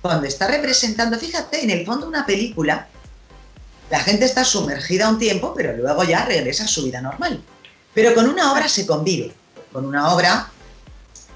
[0.00, 2.88] cuando está representando, fíjate, en el fondo una película,
[3.90, 7.42] la gente está sumergida un tiempo, pero luego ya regresa a su vida normal.
[7.94, 9.32] Pero con una obra se convive.
[9.72, 10.50] Con una obra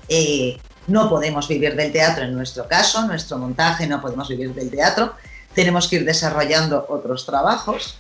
[0.09, 4.71] eh, no podemos vivir del teatro en nuestro caso, nuestro montaje no podemos vivir del
[4.71, 5.15] teatro,
[5.55, 7.99] tenemos que ir desarrollando otros trabajos.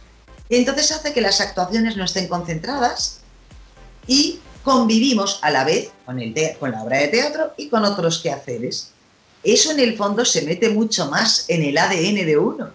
[0.52, 3.20] Y entonces hace que las actuaciones no estén concentradas
[4.06, 6.18] y convivimos a la vez con,
[6.70, 8.90] la obra de teatro y con otros quehaceres.
[9.42, 12.68] Eso en el fondo se mete mucho más en el ADN de uno,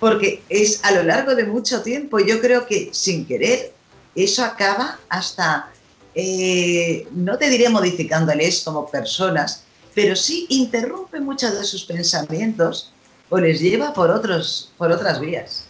[0.00, 3.72] porque es a lo largo de mucho tiempo, yo creo que sin querer,
[4.16, 5.70] eso acaba hasta
[6.16, 9.62] eh, no te diré modificándoles como personas,
[9.94, 12.90] pero sí interrumpe muchos de sus pensamientos
[13.30, 15.68] o les lleva por, otros, por otras vías.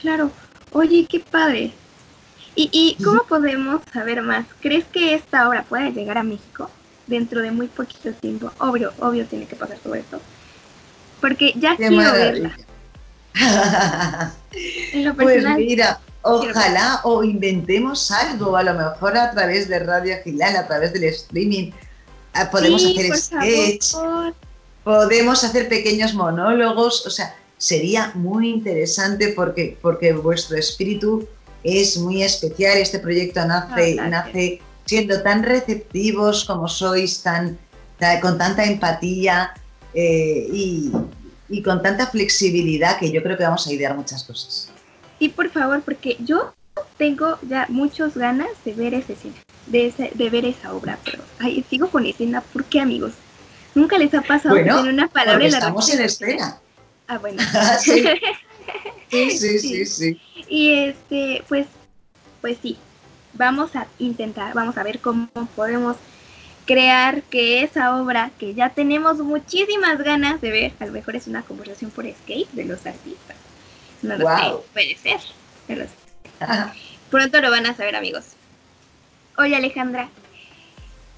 [0.00, 0.30] Claro,
[0.72, 1.72] oye, qué padre.
[2.56, 4.44] ¿Y, cómo podemos saber más?
[4.60, 6.68] ¿Crees que esta obra puede llegar a México
[7.06, 8.52] dentro de muy poquito tiempo?
[8.58, 10.20] Obvio, obvio tiene que pasar todo esto.
[11.20, 12.56] Porque ya quiero verla.
[15.16, 20.66] pues mira, Ojalá o inventemos algo, a lo mejor a través de Radio Gilal, a
[20.66, 21.70] través del streaming.
[22.34, 23.94] Ah, podemos hacer sketch,
[24.84, 31.28] podemos hacer pequeños monólogos, o sea, sería muy interesante porque, porque vuestro espíritu
[31.62, 32.78] es muy especial.
[32.78, 37.58] Este proyecto nace, nace siendo tan receptivos como sois, tan,
[38.22, 39.52] con tanta empatía
[39.92, 40.90] eh, y,
[41.50, 44.70] y con tanta flexibilidad que yo creo que vamos a idear muchas cosas.
[45.18, 46.54] Y por favor, porque yo
[46.96, 49.34] tengo ya muchas ganas de ver ese cine,
[49.66, 53.12] de, de ver esa obra, pero ay, sigo con escena, ¿por qué amigos?
[53.74, 56.58] Nunca les ha pasado que tienen una palabra en la estamos en espera.
[57.10, 57.42] Ah, bueno.
[57.80, 58.04] sí.
[59.10, 61.66] Sí, sí, sí, Y este, pues,
[62.40, 62.78] pues sí,
[63.32, 65.96] vamos a intentar, vamos a ver cómo podemos
[66.64, 71.26] crear que esa obra que ya tenemos muchísimas ganas de ver, a lo mejor es
[71.26, 73.36] una conversación por Escape de los artistas.
[74.02, 75.20] No lo sé, puede ser.
[77.10, 78.34] Pronto lo van a saber, amigos.
[79.36, 80.08] Oye, Alejandra,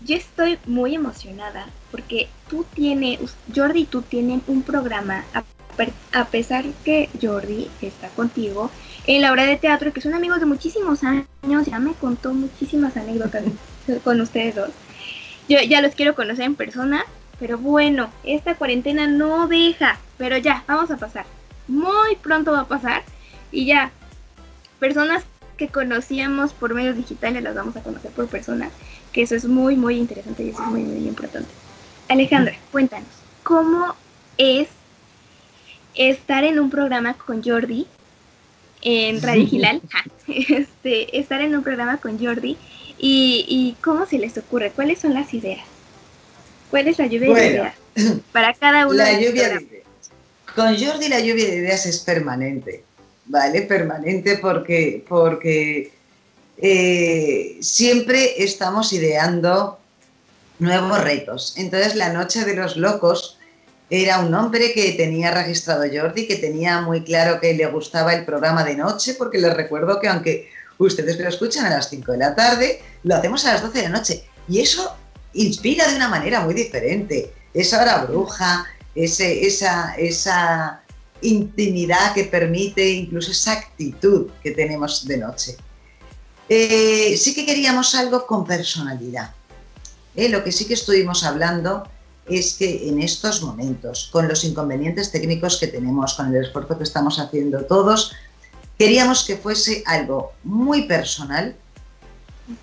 [0.01, 3.21] yo estoy muy emocionada porque tú tienes,
[3.55, 5.27] Jordi y tú tienen un programa,
[6.13, 8.71] a, pesar que Jordi está contigo,
[9.07, 12.97] en la obra de teatro, que son amigos de muchísimos años, ya me contó muchísimas
[12.97, 13.45] anécdotas
[14.05, 14.71] con ustedes dos.
[15.49, 17.05] Yo ya los quiero conocer en persona,
[17.41, 21.27] pero bueno, esta cuarentena no deja, pero ya, vamos a pasar
[21.69, 23.03] muy pronto va a pasar
[23.51, 23.91] y ya,
[24.79, 25.25] personas
[25.57, 28.71] que conocíamos por medios digitales las vamos a conocer por persona,
[29.13, 31.51] que eso es muy, muy interesante y eso es muy, muy importante.
[32.09, 33.09] Alejandra, cuéntanos,
[33.43, 33.95] ¿cómo
[34.39, 34.69] es
[35.95, 37.87] estar en un programa con Jordi
[38.83, 39.81] en Radio Gilal?
[40.29, 42.57] este, estar en un programa con Jordi
[42.99, 45.65] y, cómo se les ocurre, cuáles son las ideas,
[46.71, 47.75] cuál es la lluvia de ideas
[48.33, 49.83] para cada uno la lluvia de ideas.
[50.55, 52.85] Con Jordi la lluvia de ideas es permanente,
[53.27, 53.63] ¿vale?
[53.63, 55.93] Permanente porque, porque
[56.59, 59.79] eh, siempre estamos ideando
[60.61, 61.55] nuevos retos.
[61.57, 63.39] Entonces, La Noche de los Locos
[63.95, 68.25] era un hombre que tenía registrado Jordi, que tenía muy claro que le gustaba el
[68.25, 72.17] programa de noche, porque les recuerdo que aunque ustedes lo escuchan a las 5 de
[72.17, 74.25] la tarde, lo hacemos a las 12 de la noche.
[74.49, 74.97] Y eso
[75.35, 77.35] inspira de una manera muy diferente.
[77.53, 80.81] Esa hora bruja, ese, esa, esa
[81.21, 85.57] intimidad que permite, incluso esa actitud que tenemos de noche.
[86.49, 89.35] Eh, sí que queríamos algo con personalidad.
[90.17, 91.87] Eh, lo que sí que estuvimos hablando
[92.39, 96.85] es que en estos momentos, con los inconvenientes técnicos que tenemos, con el esfuerzo que
[96.85, 98.13] estamos haciendo todos,
[98.79, 101.55] queríamos que fuese algo muy personal,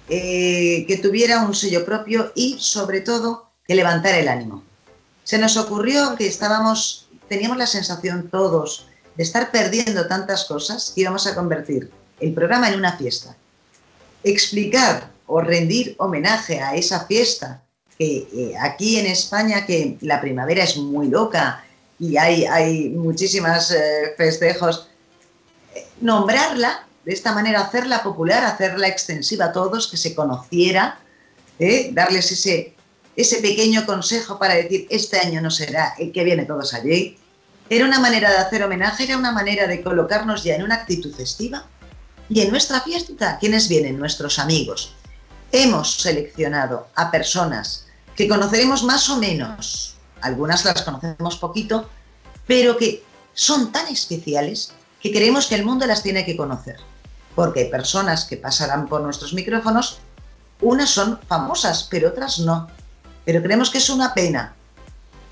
[0.10, 4.64] eh, que tuviera un sello propio y sobre todo que levantara el ánimo.
[5.24, 11.02] Se nos ocurrió que estábamos, teníamos la sensación todos de estar perdiendo tantas cosas que
[11.02, 13.36] íbamos a convertir el programa en una fiesta.
[14.24, 17.62] Explicar o rendir homenaje a esa fiesta
[18.00, 21.66] que eh, aquí en España, que la primavera es muy loca
[22.00, 24.88] y hay, hay muchísimos eh, festejos,
[25.76, 31.00] eh, nombrarla de esta manera, hacerla popular, hacerla extensiva a todos, que se conociera,
[31.92, 32.74] darles ese,
[33.18, 37.18] ese pequeño consejo para decir, este año no será el que viene todos allí,
[37.70, 41.14] era una manera de hacer homenaje, era una manera de colocarnos ya en una actitud
[41.14, 41.66] festiva.
[42.30, 44.00] Y en nuestra fiesta, ¿quiénes vienen?
[44.00, 44.94] Nuestros amigos.
[45.52, 47.89] Hemos seleccionado a personas
[48.20, 51.90] que conoceremos más o menos, algunas las conocemos poquito,
[52.46, 53.02] pero que
[53.34, 56.76] son tan especiales que creemos que el mundo las tiene que conocer.
[57.34, 60.00] Porque hay personas que pasarán por nuestros micrófonos,
[60.60, 62.68] unas son famosas, pero otras no.
[63.24, 64.54] Pero creemos que es una pena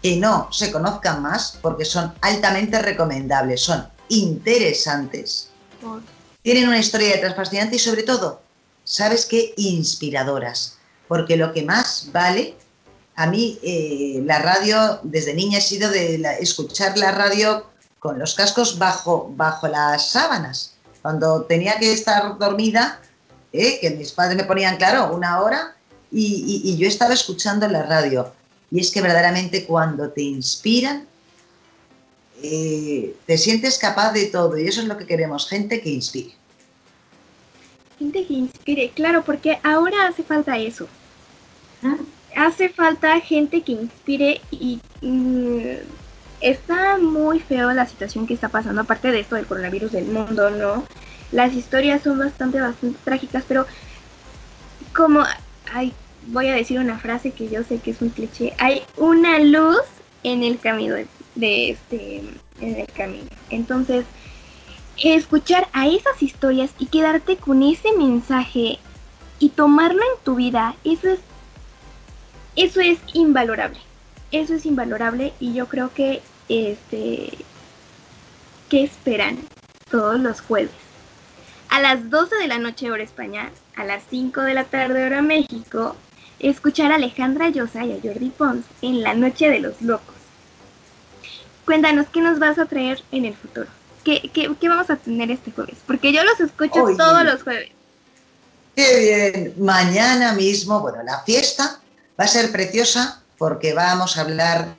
[0.01, 5.49] que no se conozcan más porque son altamente recomendables, son interesantes,
[6.41, 8.41] tienen una historia detrás fascinante y sobre todo,
[8.85, 9.53] ¿sabes qué?
[9.57, 10.77] Inspiradoras.
[11.09, 12.55] Porque lo que más vale,
[13.17, 17.65] a mí eh, la radio desde niña he sido de escuchar la radio
[17.97, 20.75] con los cascos bajo, bajo las sábanas.
[21.01, 23.01] Cuando tenía que estar dormida,
[23.51, 25.75] eh, que mis padres me ponían, claro, una hora,
[26.11, 28.31] y, yo estaba escuchando la radio.
[28.69, 31.07] Y es que verdaderamente cuando te inspiran,
[32.43, 34.59] eh, te sientes capaz de todo.
[34.59, 36.35] Y eso es lo que queremos, gente que inspire.
[37.97, 40.87] Gente que inspire, claro, porque ahora hace falta eso.
[41.81, 41.97] ¿Ah?
[42.37, 45.59] Hace falta gente que inspire y mm,
[46.39, 50.51] está muy feo la situación que está pasando, aparte de esto del coronavirus del mundo,
[50.51, 50.85] ¿no?
[51.31, 53.65] Las historias son bastante, bastante trágicas, pero
[54.95, 55.23] como
[55.73, 55.93] hay,
[56.27, 59.81] voy a decir una frase que yo sé que es un cliché, hay una luz
[60.21, 60.93] en el camino
[61.33, 62.23] de, este,
[62.61, 63.29] en el camino.
[63.49, 64.05] Entonces,
[65.03, 68.77] escuchar a esas historias y quedarte con ese mensaje
[69.39, 71.19] y tomarlo en tu vida, eso es,
[72.57, 73.79] eso es invalorable.
[74.31, 77.29] Eso es invalorable y yo creo que este
[78.67, 79.37] que esperan
[79.89, 80.71] todos los jueves.
[81.69, 85.21] A las 12 de la noche hora España, a las 5 de la tarde hora
[85.21, 85.95] México,
[86.39, 90.15] escuchar a Alejandra Llosa y a Jordi Pons en La Noche de los Locos.
[91.65, 93.67] Cuéntanos, ¿qué nos vas a traer en el futuro?
[94.03, 95.77] ¿Qué, qué, vamos a tener este jueves?
[95.85, 97.69] Porque yo los escucho todos los jueves.
[98.75, 99.53] Qué bien.
[99.57, 101.81] Mañana mismo, bueno, la fiesta
[102.19, 104.77] va a ser preciosa porque vamos a hablar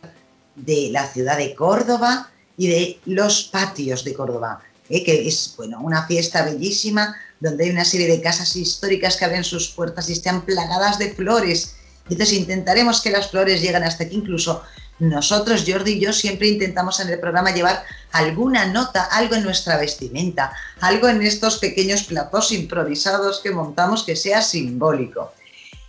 [0.56, 5.04] de la ciudad de Córdoba y de los patios de Córdoba, ¿eh?
[5.04, 9.44] que es bueno, una fiesta bellísima donde hay una serie de casas históricas que abren
[9.44, 11.76] sus puertas y están plagadas de flores.
[12.10, 14.16] Entonces intentaremos que las flores lleguen hasta aquí.
[14.16, 14.62] Incluso
[14.98, 19.76] nosotros, Jordi y yo, siempre intentamos en el programa llevar alguna nota, algo en nuestra
[19.76, 25.32] vestimenta, algo en estos pequeños platos improvisados que montamos que sea simbólico.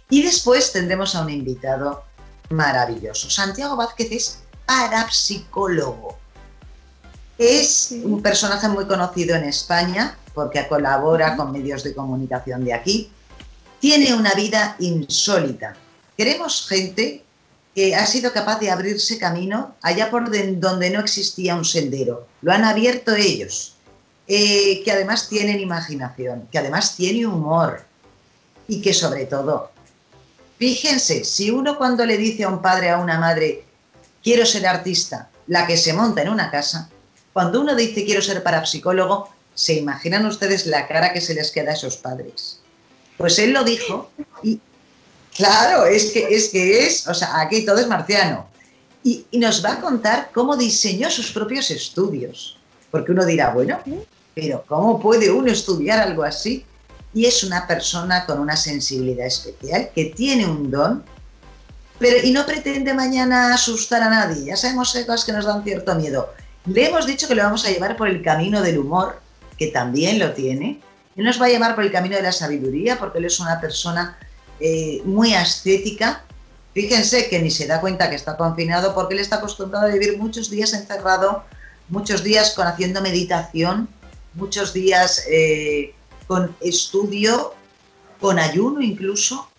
[0.10, 2.04] Y después tendremos a un invitado
[2.50, 3.30] maravilloso.
[3.30, 6.18] Santiago Vázquez es parapsicólogo.
[7.38, 13.12] Es un personaje muy conocido en España porque colabora con medios de comunicación de aquí.
[13.80, 15.76] Tiene una vida insólita.
[16.18, 17.24] Queremos gente
[17.74, 22.28] que ha sido capaz de abrirse camino allá por donde no existía un sendero.
[22.42, 23.76] Lo han abierto ellos.
[24.32, 27.84] Eh, que además tienen imaginación, que además tiene humor
[28.68, 29.72] y que sobre todo,
[30.60, 33.64] fíjense, si uno cuando le dice a un padre, a una madre,
[34.22, 36.90] quiero ser artista, la que se monta en una casa,
[37.34, 41.72] cuando uno dice quiero ser parapsicólogo, ¿se imaginan ustedes la cara que se les queda
[41.72, 42.60] a esos padres?
[43.18, 44.12] Pues él lo dijo
[44.44, 44.60] y
[45.36, 48.48] claro, es que es, que es o sea, aquí todo es marciano.
[49.02, 52.58] Y, y nos va a contar cómo diseñó sus propios estudios.
[52.92, 53.80] Porque uno dirá, bueno,
[54.36, 56.66] pero ¿cómo puede uno estudiar algo así?
[57.14, 61.04] Y es una persona con una sensibilidad especial que tiene un don
[62.00, 64.46] pero, y no pretende mañana asustar a nadie.
[64.46, 66.34] Ya sabemos que hay cosas que nos dan cierto miedo.
[66.66, 69.20] Le hemos dicho que le vamos a llevar por el camino del humor,
[69.58, 70.80] que también lo tiene.
[71.18, 73.60] Él nos va a llevar por el camino de la sabiduría, porque él es una
[73.60, 74.18] persona
[74.62, 76.24] eh, muy ascética.
[76.74, 80.18] Fíjense que ni se da cuenta que está confinado porque él está acostumbrado a vivir
[80.18, 81.44] muchos días encerrado,
[81.90, 83.90] muchos días con haciendo meditación,
[84.36, 85.94] muchos días eh,
[86.30, 87.56] con estudio,
[88.22, 89.50] con ayuno incluso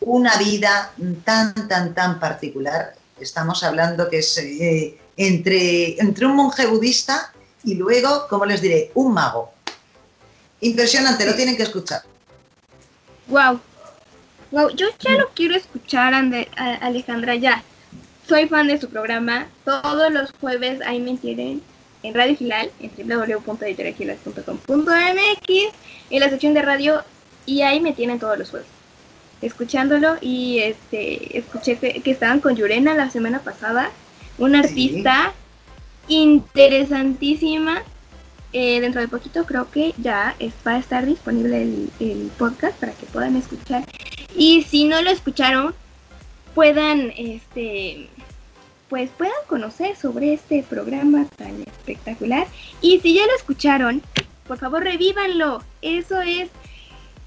[0.00, 0.92] una vida
[1.24, 2.94] tan, tan, tan particular.
[3.18, 7.32] Estamos hablando que es eh, entre, entre un monje budista
[7.64, 9.50] y luego, como les diré, un mago.
[10.60, 12.02] Impresionante, lo tienen que escuchar.
[13.28, 13.58] Wow.
[14.50, 16.12] Wow, yo ya lo quiero escuchar,
[16.82, 17.64] Alejandra, ya.
[18.28, 19.48] Soy fan de su programa.
[19.64, 21.62] Todos los jueves ahí me tienen
[22.02, 25.48] en Radio Gilal, en www.editorialgilal.com.mx,
[26.10, 27.04] en la sección de radio,
[27.46, 28.80] y ahí me tienen todos los jueves
[29.42, 33.90] escuchándolo y este escuché que, estaban con Yurena la semana pasada,
[34.38, 35.32] una artista
[36.08, 37.82] interesantísima.
[38.52, 40.34] Eh, dentro de poquito creo que ya
[40.66, 43.84] va a estar disponible el, podcast para que puedan escuchar.
[44.36, 45.74] Y si no lo escucharon,
[46.54, 48.08] puedan este
[48.90, 52.48] pues puedan conocer sobre este programa tan espectacular.
[52.82, 54.02] Y si ya lo escucharon,
[54.48, 55.62] por favor revívanlo.
[55.80, 56.50] Eso es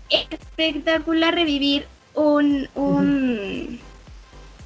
[0.09, 3.79] espectacular revivir un, un,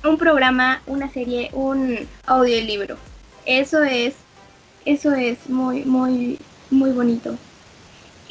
[0.03, 2.97] un programa, una serie, un audiolibro.
[3.45, 4.15] Eso es,
[4.83, 6.39] eso es muy, muy,
[6.71, 7.37] muy bonito.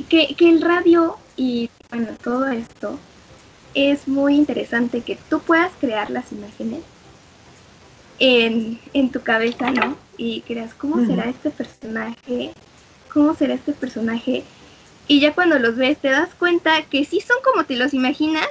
[0.08, 2.98] Que, que el radio y bueno, todo esto
[3.74, 6.80] es muy interesante que tú puedas crear las imágenes
[8.18, 9.96] en, en tu cabeza, ¿no?
[10.16, 12.52] Y creas cómo será este personaje,
[13.12, 14.44] cómo será este personaje.
[15.08, 18.48] Y ya cuando los ves te das cuenta que sí son como te los imaginas.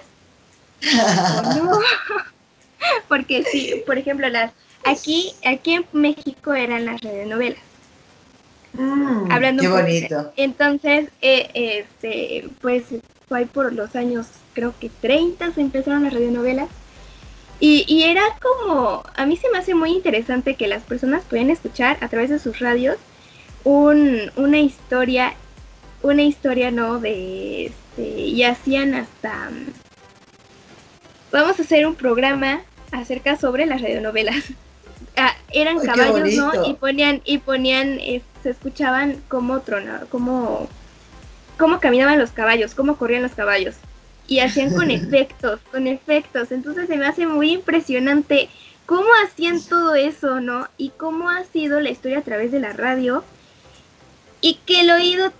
[1.55, 1.72] no.
[3.07, 4.51] Porque sí, por ejemplo, las
[4.84, 7.59] aquí aquí en México eran las radionovelas.
[8.74, 10.34] Mm, Hablando qué bonito.
[10.38, 12.84] Entonces, eh, este, pues
[13.28, 16.70] fue por los años, creo que 30 se empezaron las radionovelas.
[17.59, 21.49] Y, y era como, a mí se me hace muy interesante que las personas puedan
[21.49, 22.97] escuchar a través de sus radios
[23.63, 25.33] un, una historia,
[26.01, 26.99] una historia, ¿no?
[26.99, 29.49] De, este, y hacían hasta,
[31.31, 34.35] vamos a hacer un programa acerca sobre las radionovelas.
[35.17, 36.67] Ah, eran caballos, ¿no?
[36.69, 40.67] Y ponían, y ponían, eh, se escuchaban como tronaba, como,
[41.57, 43.75] cómo caminaban los caballos, cómo corrían los caballos.
[44.28, 46.51] Y hacían con efectos, con efectos.
[46.51, 48.49] Entonces se me hace muy impresionante
[48.86, 50.67] cómo hacían todo eso, ¿no?
[50.78, 53.23] Y cómo ha sido la historia a través de la radio.
[54.41, 55.32] Y que el oído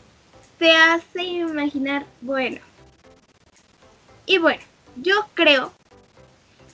[0.58, 2.60] te hace imaginar, bueno.
[4.26, 4.62] Y bueno,
[4.96, 5.72] yo creo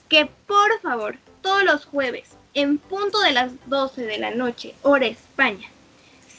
[0.08, 5.06] que por favor, todos los jueves, en punto de las 12 de la noche, hora
[5.06, 5.68] España,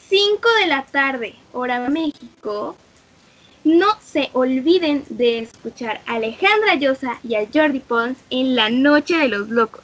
[0.10, 2.76] 5 de la tarde, hora México,
[3.64, 9.18] no se olviden de escuchar a Alejandra Llosa y a Jordi Pons en La Noche
[9.18, 9.84] de los Locos.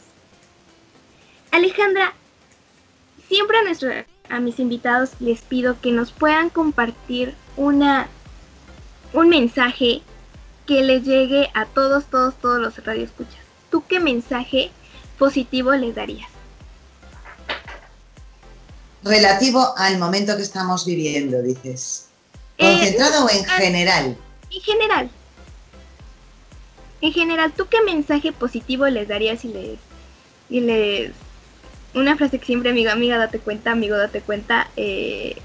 [1.51, 2.13] Alejandra,
[3.27, 3.89] siempre a, nuestro,
[4.29, 8.07] a mis invitados les pido que nos puedan compartir una,
[9.13, 10.01] un mensaje
[10.67, 13.39] que les llegue a todos, todos, todos los radioescuchas.
[13.71, 14.71] ¿Tú qué mensaje
[15.17, 16.29] positivo les darías?
[19.03, 22.08] Relativo al momento que estamos viviendo, dices.
[22.59, 24.17] Eh, ¿Concentrado o en general?
[24.51, 25.09] En general.
[27.01, 29.79] En general, ¿tú qué mensaje positivo les darías si les,
[30.49, 31.11] y les
[31.93, 34.69] una frase que siempre amigo, amiga, date cuenta, amigo, date cuenta.
[34.75, 35.35] Eh,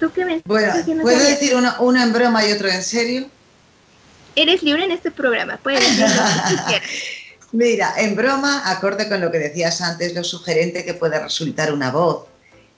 [0.00, 3.28] ¿Tú qué mensaje Bueno, ¿puedo decir uno, en broma y otro en serio?
[4.34, 6.88] Eres libre en este programa, puedes decir lo que quieras.
[7.52, 11.90] Mira, en broma, acorde con lo que decías antes, lo sugerente que puede resultar una
[11.90, 12.26] voz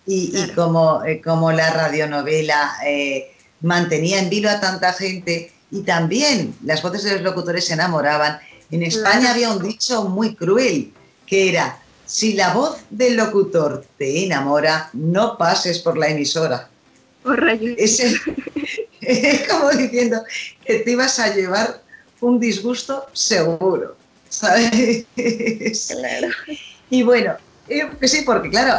[0.06, 6.54] y, como, eh, como, la radionovela eh, mantenía en vilo a tanta gente y también
[6.64, 8.38] las voces de los locutores se enamoraban.
[8.70, 10.92] En España había un dicho muy cruel
[11.26, 16.68] que era, si la voz del locutor te enamora, no pases por la emisora.
[17.24, 17.34] Oh,
[17.76, 18.00] es,
[19.00, 20.22] es como diciendo
[20.64, 21.82] que te ibas a llevar
[22.20, 23.96] un disgusto seguro.
[24.30, 25.06] ¿Sabes?
[25.88, 26.28] Claro.
[26.90, 27.36] Y bueno,
[28.02, 28.74] sí, porque claro,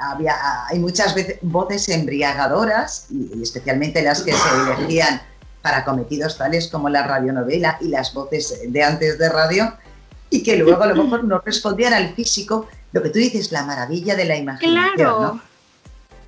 [0.00, 0.34] había,
[0.66, 5.22] hay muchas veces voces embriagadoras, y, especialmente las que se elegían
[5.62, 9.74] para cometidos tales como la radionovela y las voces de antes de radio,
[10.30, 13.64] y que luego a lo mejor no respondían al físico, lo que tú dices, la
[13.64, 14.94] maravilla de la imaginación.
[14.96, 15.40] Claro.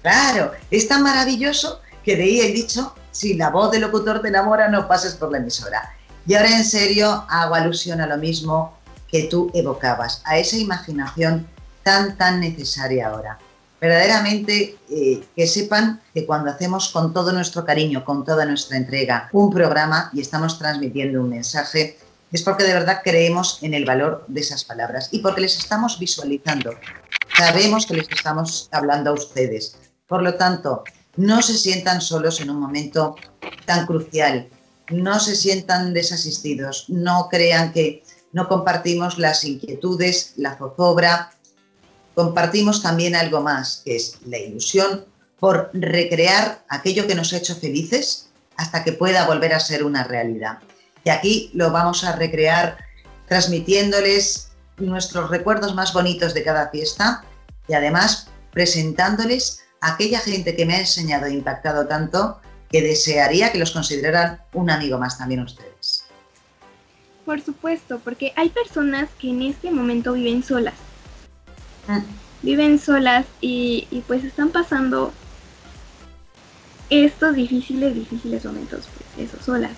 [0.03, 4.29] Claro, es tan maravilloso que de ahí he dicho, si la voz del locutor te
[4.29, 5.95] enamora, no pases por la emisora.
[6.27, 8.77] Y ahora en serio hago alusión a lo mismo
[9.09, 11.47] que tú evocabas, a esa imaginación
[11.83, 13.39] tan, tan necesaria ahora.
[13.81, 19.29] Verdaderamente eh, que sepan que cuando hacemos con todo nuestro cariño, con toda nuestra entrega,
[19.33, 21.99] un programa y estamos transmitiendo un mensaje,
[22.31, 25.99] es porque de verdad creemos en el valor de esas palabras y porque les estamos
[25.99, 26.71] visualizando.
[27.37, 29.77] Sabemos que les estamos hablando a ustedes.
[30.07, 30.85] Por lo tanto,
[31.17, 33.17] no se sientan solos en un momento
[33.67, 34.49] tan crucial.
[34.91, 36.87] No se sientan desasistidos.
[36.89, 41.33] No crean que no compartimos las inquietudes, la zozobra,
[42.15, 45.05] compartimos también algo más, que es la ilusión
[45.39, 50.05] por recrear aquello que nos ha hecho felices hasta que pueda volver a ser una
[50.05, 50.59] realidad.
[51.05, 52.79] Y aquí lo vamos a recrear
[53.27, 57.25] transmitiéndoles nuestros recuerdos más bonitos de cada fiesta
[57.67, 62.41] y además presentándoles a aquella gente que me ha enseñado e impactado tanto
[62.71, 66.05] que desearía que los consideraran un amigo más también ustedes.
[67.25, 70.75] Por supuesto, porque hay personas que en este momento viven solas
[72.43, 75.13] viven solas y, pues están pasando
[76.91, 79.73] estos difíciles, difíciles momentos, pues eso, solas.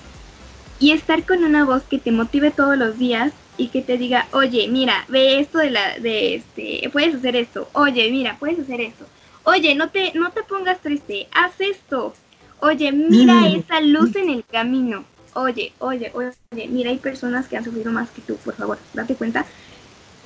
[0.81, 4.27] Y estar con una voz que te motive todos los días y que te diga,
[4.33, 8.81] oye, mira, ve esto de la, de este, puedes hacer esto, oye, mira, puedes hacer
[8.81, 9.07] esto,
[9.45, 12.15] oye, no te, no te pongas triste, haz esto,
[12.59, 13.57] oye, mira mm.
[13.57, 18.11] esa luz en el camino, oye, oye, oye, mira, hay personas que han sufrido más
[18.11, 19.47] que tú, por favor, date cuenta,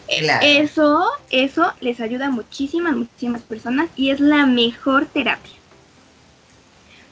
[0.09, 5.52] eso, eso les ayuda a muchísimas, muchísimas personas y es la mejor terapia.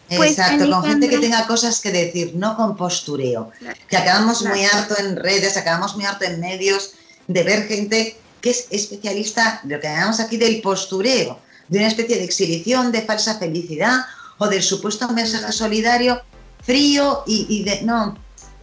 [0.09, 3.51] Pues, Exacto, con gente que tenga cosas que decir, no con postureo.
[3.88, 6.92] que acabamos muy harto en redes, acabamos muy harto en medios
[7.26, 11.88] de ver gente que es especialista de lo que llamamos aquí del postureo, de una
[11.88, 14.05] especie de exhibición de falsa felicidad
[14.38, 16.22] o del supuesto mensaje solidario
[16.62, 18.16] frío y, de no.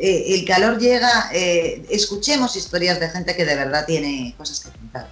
[0.05, 4.77] Eh, el calor llega, eh, escuchemos historias de gente que de verdad tiene cosas que
[4.77, 5.07] contar.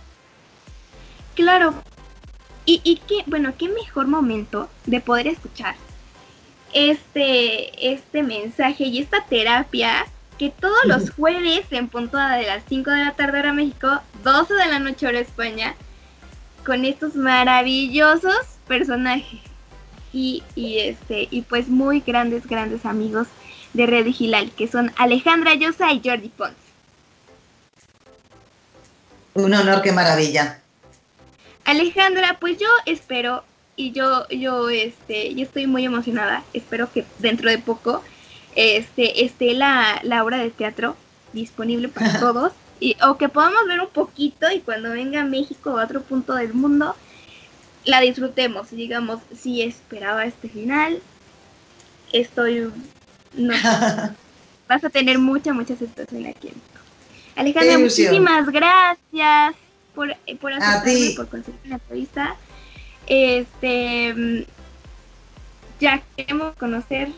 [1.34, 1.74] Claro,
[2.66, 5.76] y, y qué, bueno, qué mejor momento de poder escuchar
[6.74, 12.92] este, este mensaje y esta terapia que todos los jueves en punto de las 5
[12.92, 15.74] de la tarde hora México, 12 de la noche hora España,
[16.66, 19.40] con estos maravillosos personajes.
[20.12, 23.30] Y, y, este y pues muy grandes grandes amigos
[23.74, 26.56] de Red Gilal que son Alejandra Llosa y Jordi Pons.
[29.34, 30.60] Un honor, qué maravilla.
[31.64, 33.44] Alejandra, pues yo espero
[33.76, 36.44] y yo, yo, este, yo estoy muy emocionada.
[36.54, 38.04] Espero que dentro de poco
[38.56, 40.96] este, esté la, la obra de teatro
[41.34, 42.54] disponible para todos.
[42.80, 46.34] Y, o que podamos ver un poquito y cuando venga a México a otro punto
[46.34, 46.96] del mundo,
[47.86, 48.72] la disfrutemos.
[48.72, 51.00] Digamos, si esperaba este final,
[52.12, 52.72] estoy...
[53.34, 53.54] No,
[54.68, 56.82] vas a tener mucha, mucha aceptación aquí en México.
[57.36, 59.56] Alejandra, muchísimas gracias
[59.96, 62.36] por, por aceptarme, por conseguir la entrevista.
[63.08, 64.46] Este,
[65.80, 67.10] ya queremos conocer,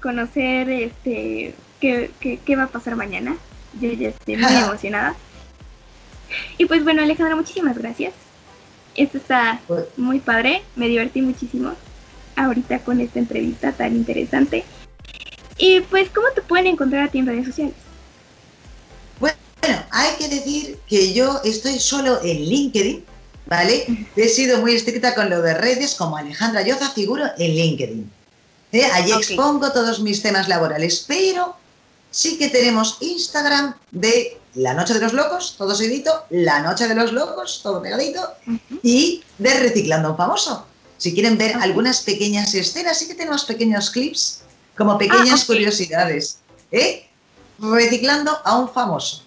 [0.00, 3.36] conocer este, qué, qué, va a pasar mañana.
[3.80, 5.14] Yo ya estoy muy emocionada.
[6.58, 8.14] Y pues bueno, Alejandra, muchísimas gracias.
[8.94, 11.72] Esto está pues muy padre, me divertí muchísimo
[12.36, 14.64] ahorita con esta entrevista tan interesante.
[15.62, 17.74] Y pues, ¿cómo te pueden encontrar a ti en redes sociales?
[19.20, 19.36] Bueno,
[19.92, 23.04] hay que decir que yo estoy solo en LinkedIn,
[23.46, 24.08] ¿vale?
[24.16, 28.10] He sido muy estricta con lo de redes, como Alejandra Yoza figuro en LinkedIn.
[28.72, 28.84] ¿eh?
[28.92, 31.54] Allí expongo todos mis temas laborales, pero
[32.10, 36.96] sí que tenemos Instagram de La Noche de los Locos, todo seguidito, La Noche de
[36.96, 38.20] los Locos, todo pegadito,
[38.82, 40.66] y de Reciclando un Famoso.
[40.98, 44.41] Si quieren ver algunas pequeñas escenas, sí que tenemos pequeños clips,
[44.76, 46.38] como pequeñas ah, curiosidades,
[46.70, 47.08] ¿eh?
[47.58, 49.22] Reciclando a un famoso.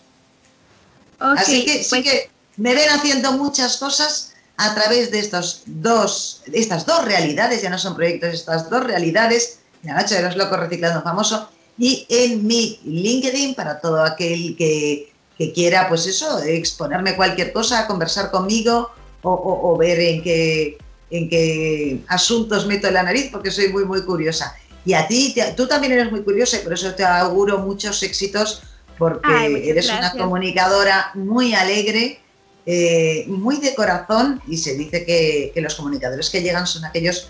[1.19, 6.43] Así que sí pues que me ven haciendo muchas cosas a través de estos dos,
[6.51, 10.59] estas dos realidades, ya no son proyectos, estas dos realidades, La Noche de los Locos
[10.59, 15.11] Reciclando Famoso, y en mi LinkedIn para todo aquel que,
[15.53, 18.91] quiera, pues eso, exponerme cualquier cosa, conversar conmigo
[19.23, 20.77] o, ver en qué,
[21.09, 24.55] en qué asuntos meto la nariz, porque soy muy, muy curiosa.
[24.85, 28.61] Y a ti, tú también eres muy curiosa y por eso te auguro muchos éxitos,
[28.97, 32.19] porque eres una comunicadora muy alegre
[32.67, 37.29] eh, muy de corazón y se dice que, los comunicadores que llegan son aquellos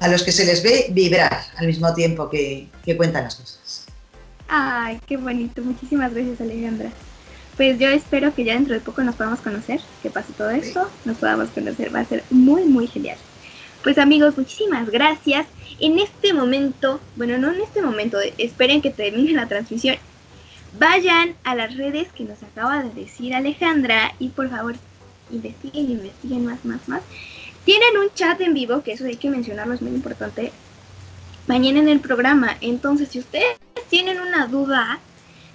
[0.00, 3.86] a los que se les ve vibrar al mismo tiempo que, cuentan las cosas.
[4.48, 5.62] Ay, qué bonito.
[5.62, 6.90] Muchísimas gracias, Alejandra.
[7.56, 10.90] Pues yo espero que ya dentro de poco nos podamos conocer, que pase todo esto,
[11.04, 13.16] nos podamos conocer, va a ser muy, muy genial.
[13.84, 15.46] Pues amigos, muchísimas gracias.
[15.78, 19.96] En este momento, bueno, no en este momento, esperen que termine la transmisión
[20.76, 24.74] Vayan a las redes que nos acaba de decir Alejandra y por favor
[25.30, 27.02] investiguen, investiguen más, más, más.
[27.64, 30.50] Tienen un chat en vivo, que eso hay que mencionarlo, es muy importante,
[31.46, 32.56] mañana en el programa.
[32.60, 33.56] Entonces, si ustedes
[33.88, 34.98] tienen una duda,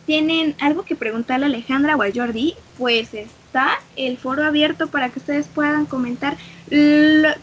[0.06, 5.10] tienen algo que preguntarle a Alejandra o a Jordi, pues está el foro abierto para
[5.10, 6.38] que ustedes puedan comentar,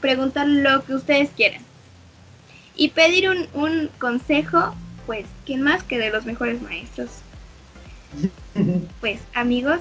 [0.01, 1.63] preguntar lo que ustedes quieran.
[2.75, 4.75] Y pedir un, un consejo,
[5.07, 7.11] pues, ¿quién más que de los mejores maestros?
[9.01, 9.81] Pues amigos,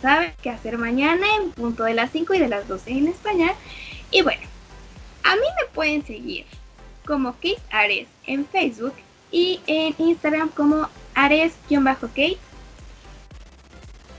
[0.00, 3.52] saben qué hacer mañana en punto de las 5 y de las 12 en España.
[4.10, 4.42] Y bueno,
[5.22, 6.46] a mí me pueden seguir
[7.06, 8.94] como Kate Ares en Facebook
[9.30, 12.38] y en Instagram como Ares-Kate.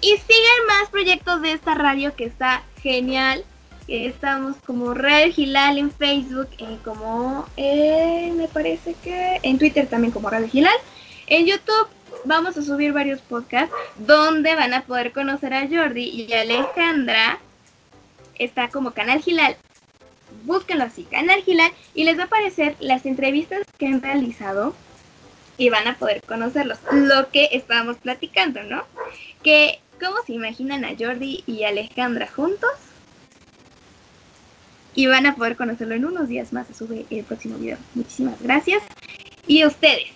[0.02, 3.44] Y sigan más proyectos de esta radio que está genial.
[3.88, 10.12] Estamos como Red Gilal en Facebook, eh, como eh, me parece que en Twitter también
[10.12, 10.76] como Red Gilal.
[11.28, 11.88] En YouTube
[12.24, 17.40] vamos a subir varios podcasts donde van a poder conocer a Jordi y Alejandra.
[18.40, 19.56] Está como Canal Gilal.
[20.46, 24.74] Búsquenlo así, Canal Gilal, y les va a aparecer las entrevistas que han realizado
[25.58, 26.80] y van a poder conocerlos.
[26.92, 28.84] Lo que estábamos platicando, ¿no?
[29.44, 32.72] Que, ¿cómo se imaginan a Jordi y Alejandra juntos?
[34.96, 36.68] Y van a poder conocerlo en unos días más.
[36.68, 37.78] Se sube el próximo video.
[37.94, 38.82] Muchísimas gracias.
[39.46, 40.08] Y ustedes,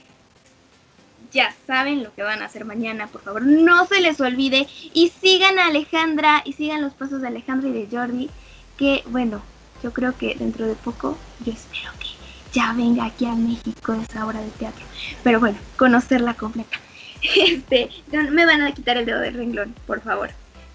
[1.32, 5.10] ya saben lo que van a hacer mañana, por favor, no se les olvide y
[5.10, 8.30] sigan a Alejandra y sigan los pasos de Alejandra y de Jordi,
[8.78, 9.42] que bueno,
[9.84, 12.08] yo creo que dentro de poco, yo espero que
[12.52, 14.84] ya venga aquí a México esa obra de teatro.
[15.24, 16.78] Pero bueno, conocerla completa.
[17.22, 17.90] Este,
[18.32, 20.30] me van a quitar el dedo del renglón, por favor.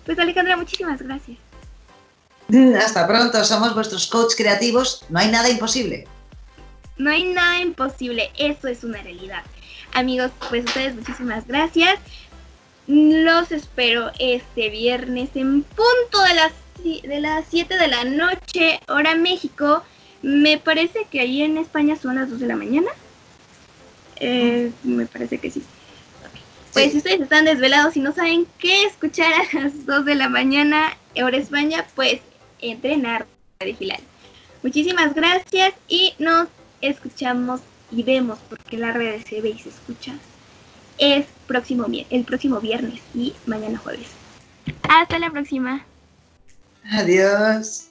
[0.04, 1.38] Pues Alejandra, muchísimas gracias.
[2.78, 6.06] Hasta pronto, somos vuestros coaches creativos, no hay nada imposible.
[6.96, 9.42] No hay nada imposible, eso es una realidad.
[9.94, 11.98] Amigos, pues ustedes muchísimas gracias.
[12.86, 19.14] Los espero este viernes en punto de las, de las 7 de la noche, hora
[19.14, 19.82] México.
[20.22, 22.90] Me parece que ahí en España son las 2 de la mañana.
[24.16, 25.62] Eh, me parece que sí.
[26.72, 30.28] Pues si ustedes están desvelados y no saben qué escuchar a las 2 de la
[30.28, 32.20] mañana, hora España, pues
[32.70, 33.26] entrenar
[33.60, 34.00] vigilar.
[34.62, 36.48] Muchísimas gracias y nos
[36.80, 37.60] escuchamos
[37.90, 40.14] y vemos porque la red se ve y se escucha
[40.98, 44.08] es próximo, el próximo viernes y mañana jueves.
[44.88, 45.84] Hasta la próxima.
[46.90, 47.88] Adiós.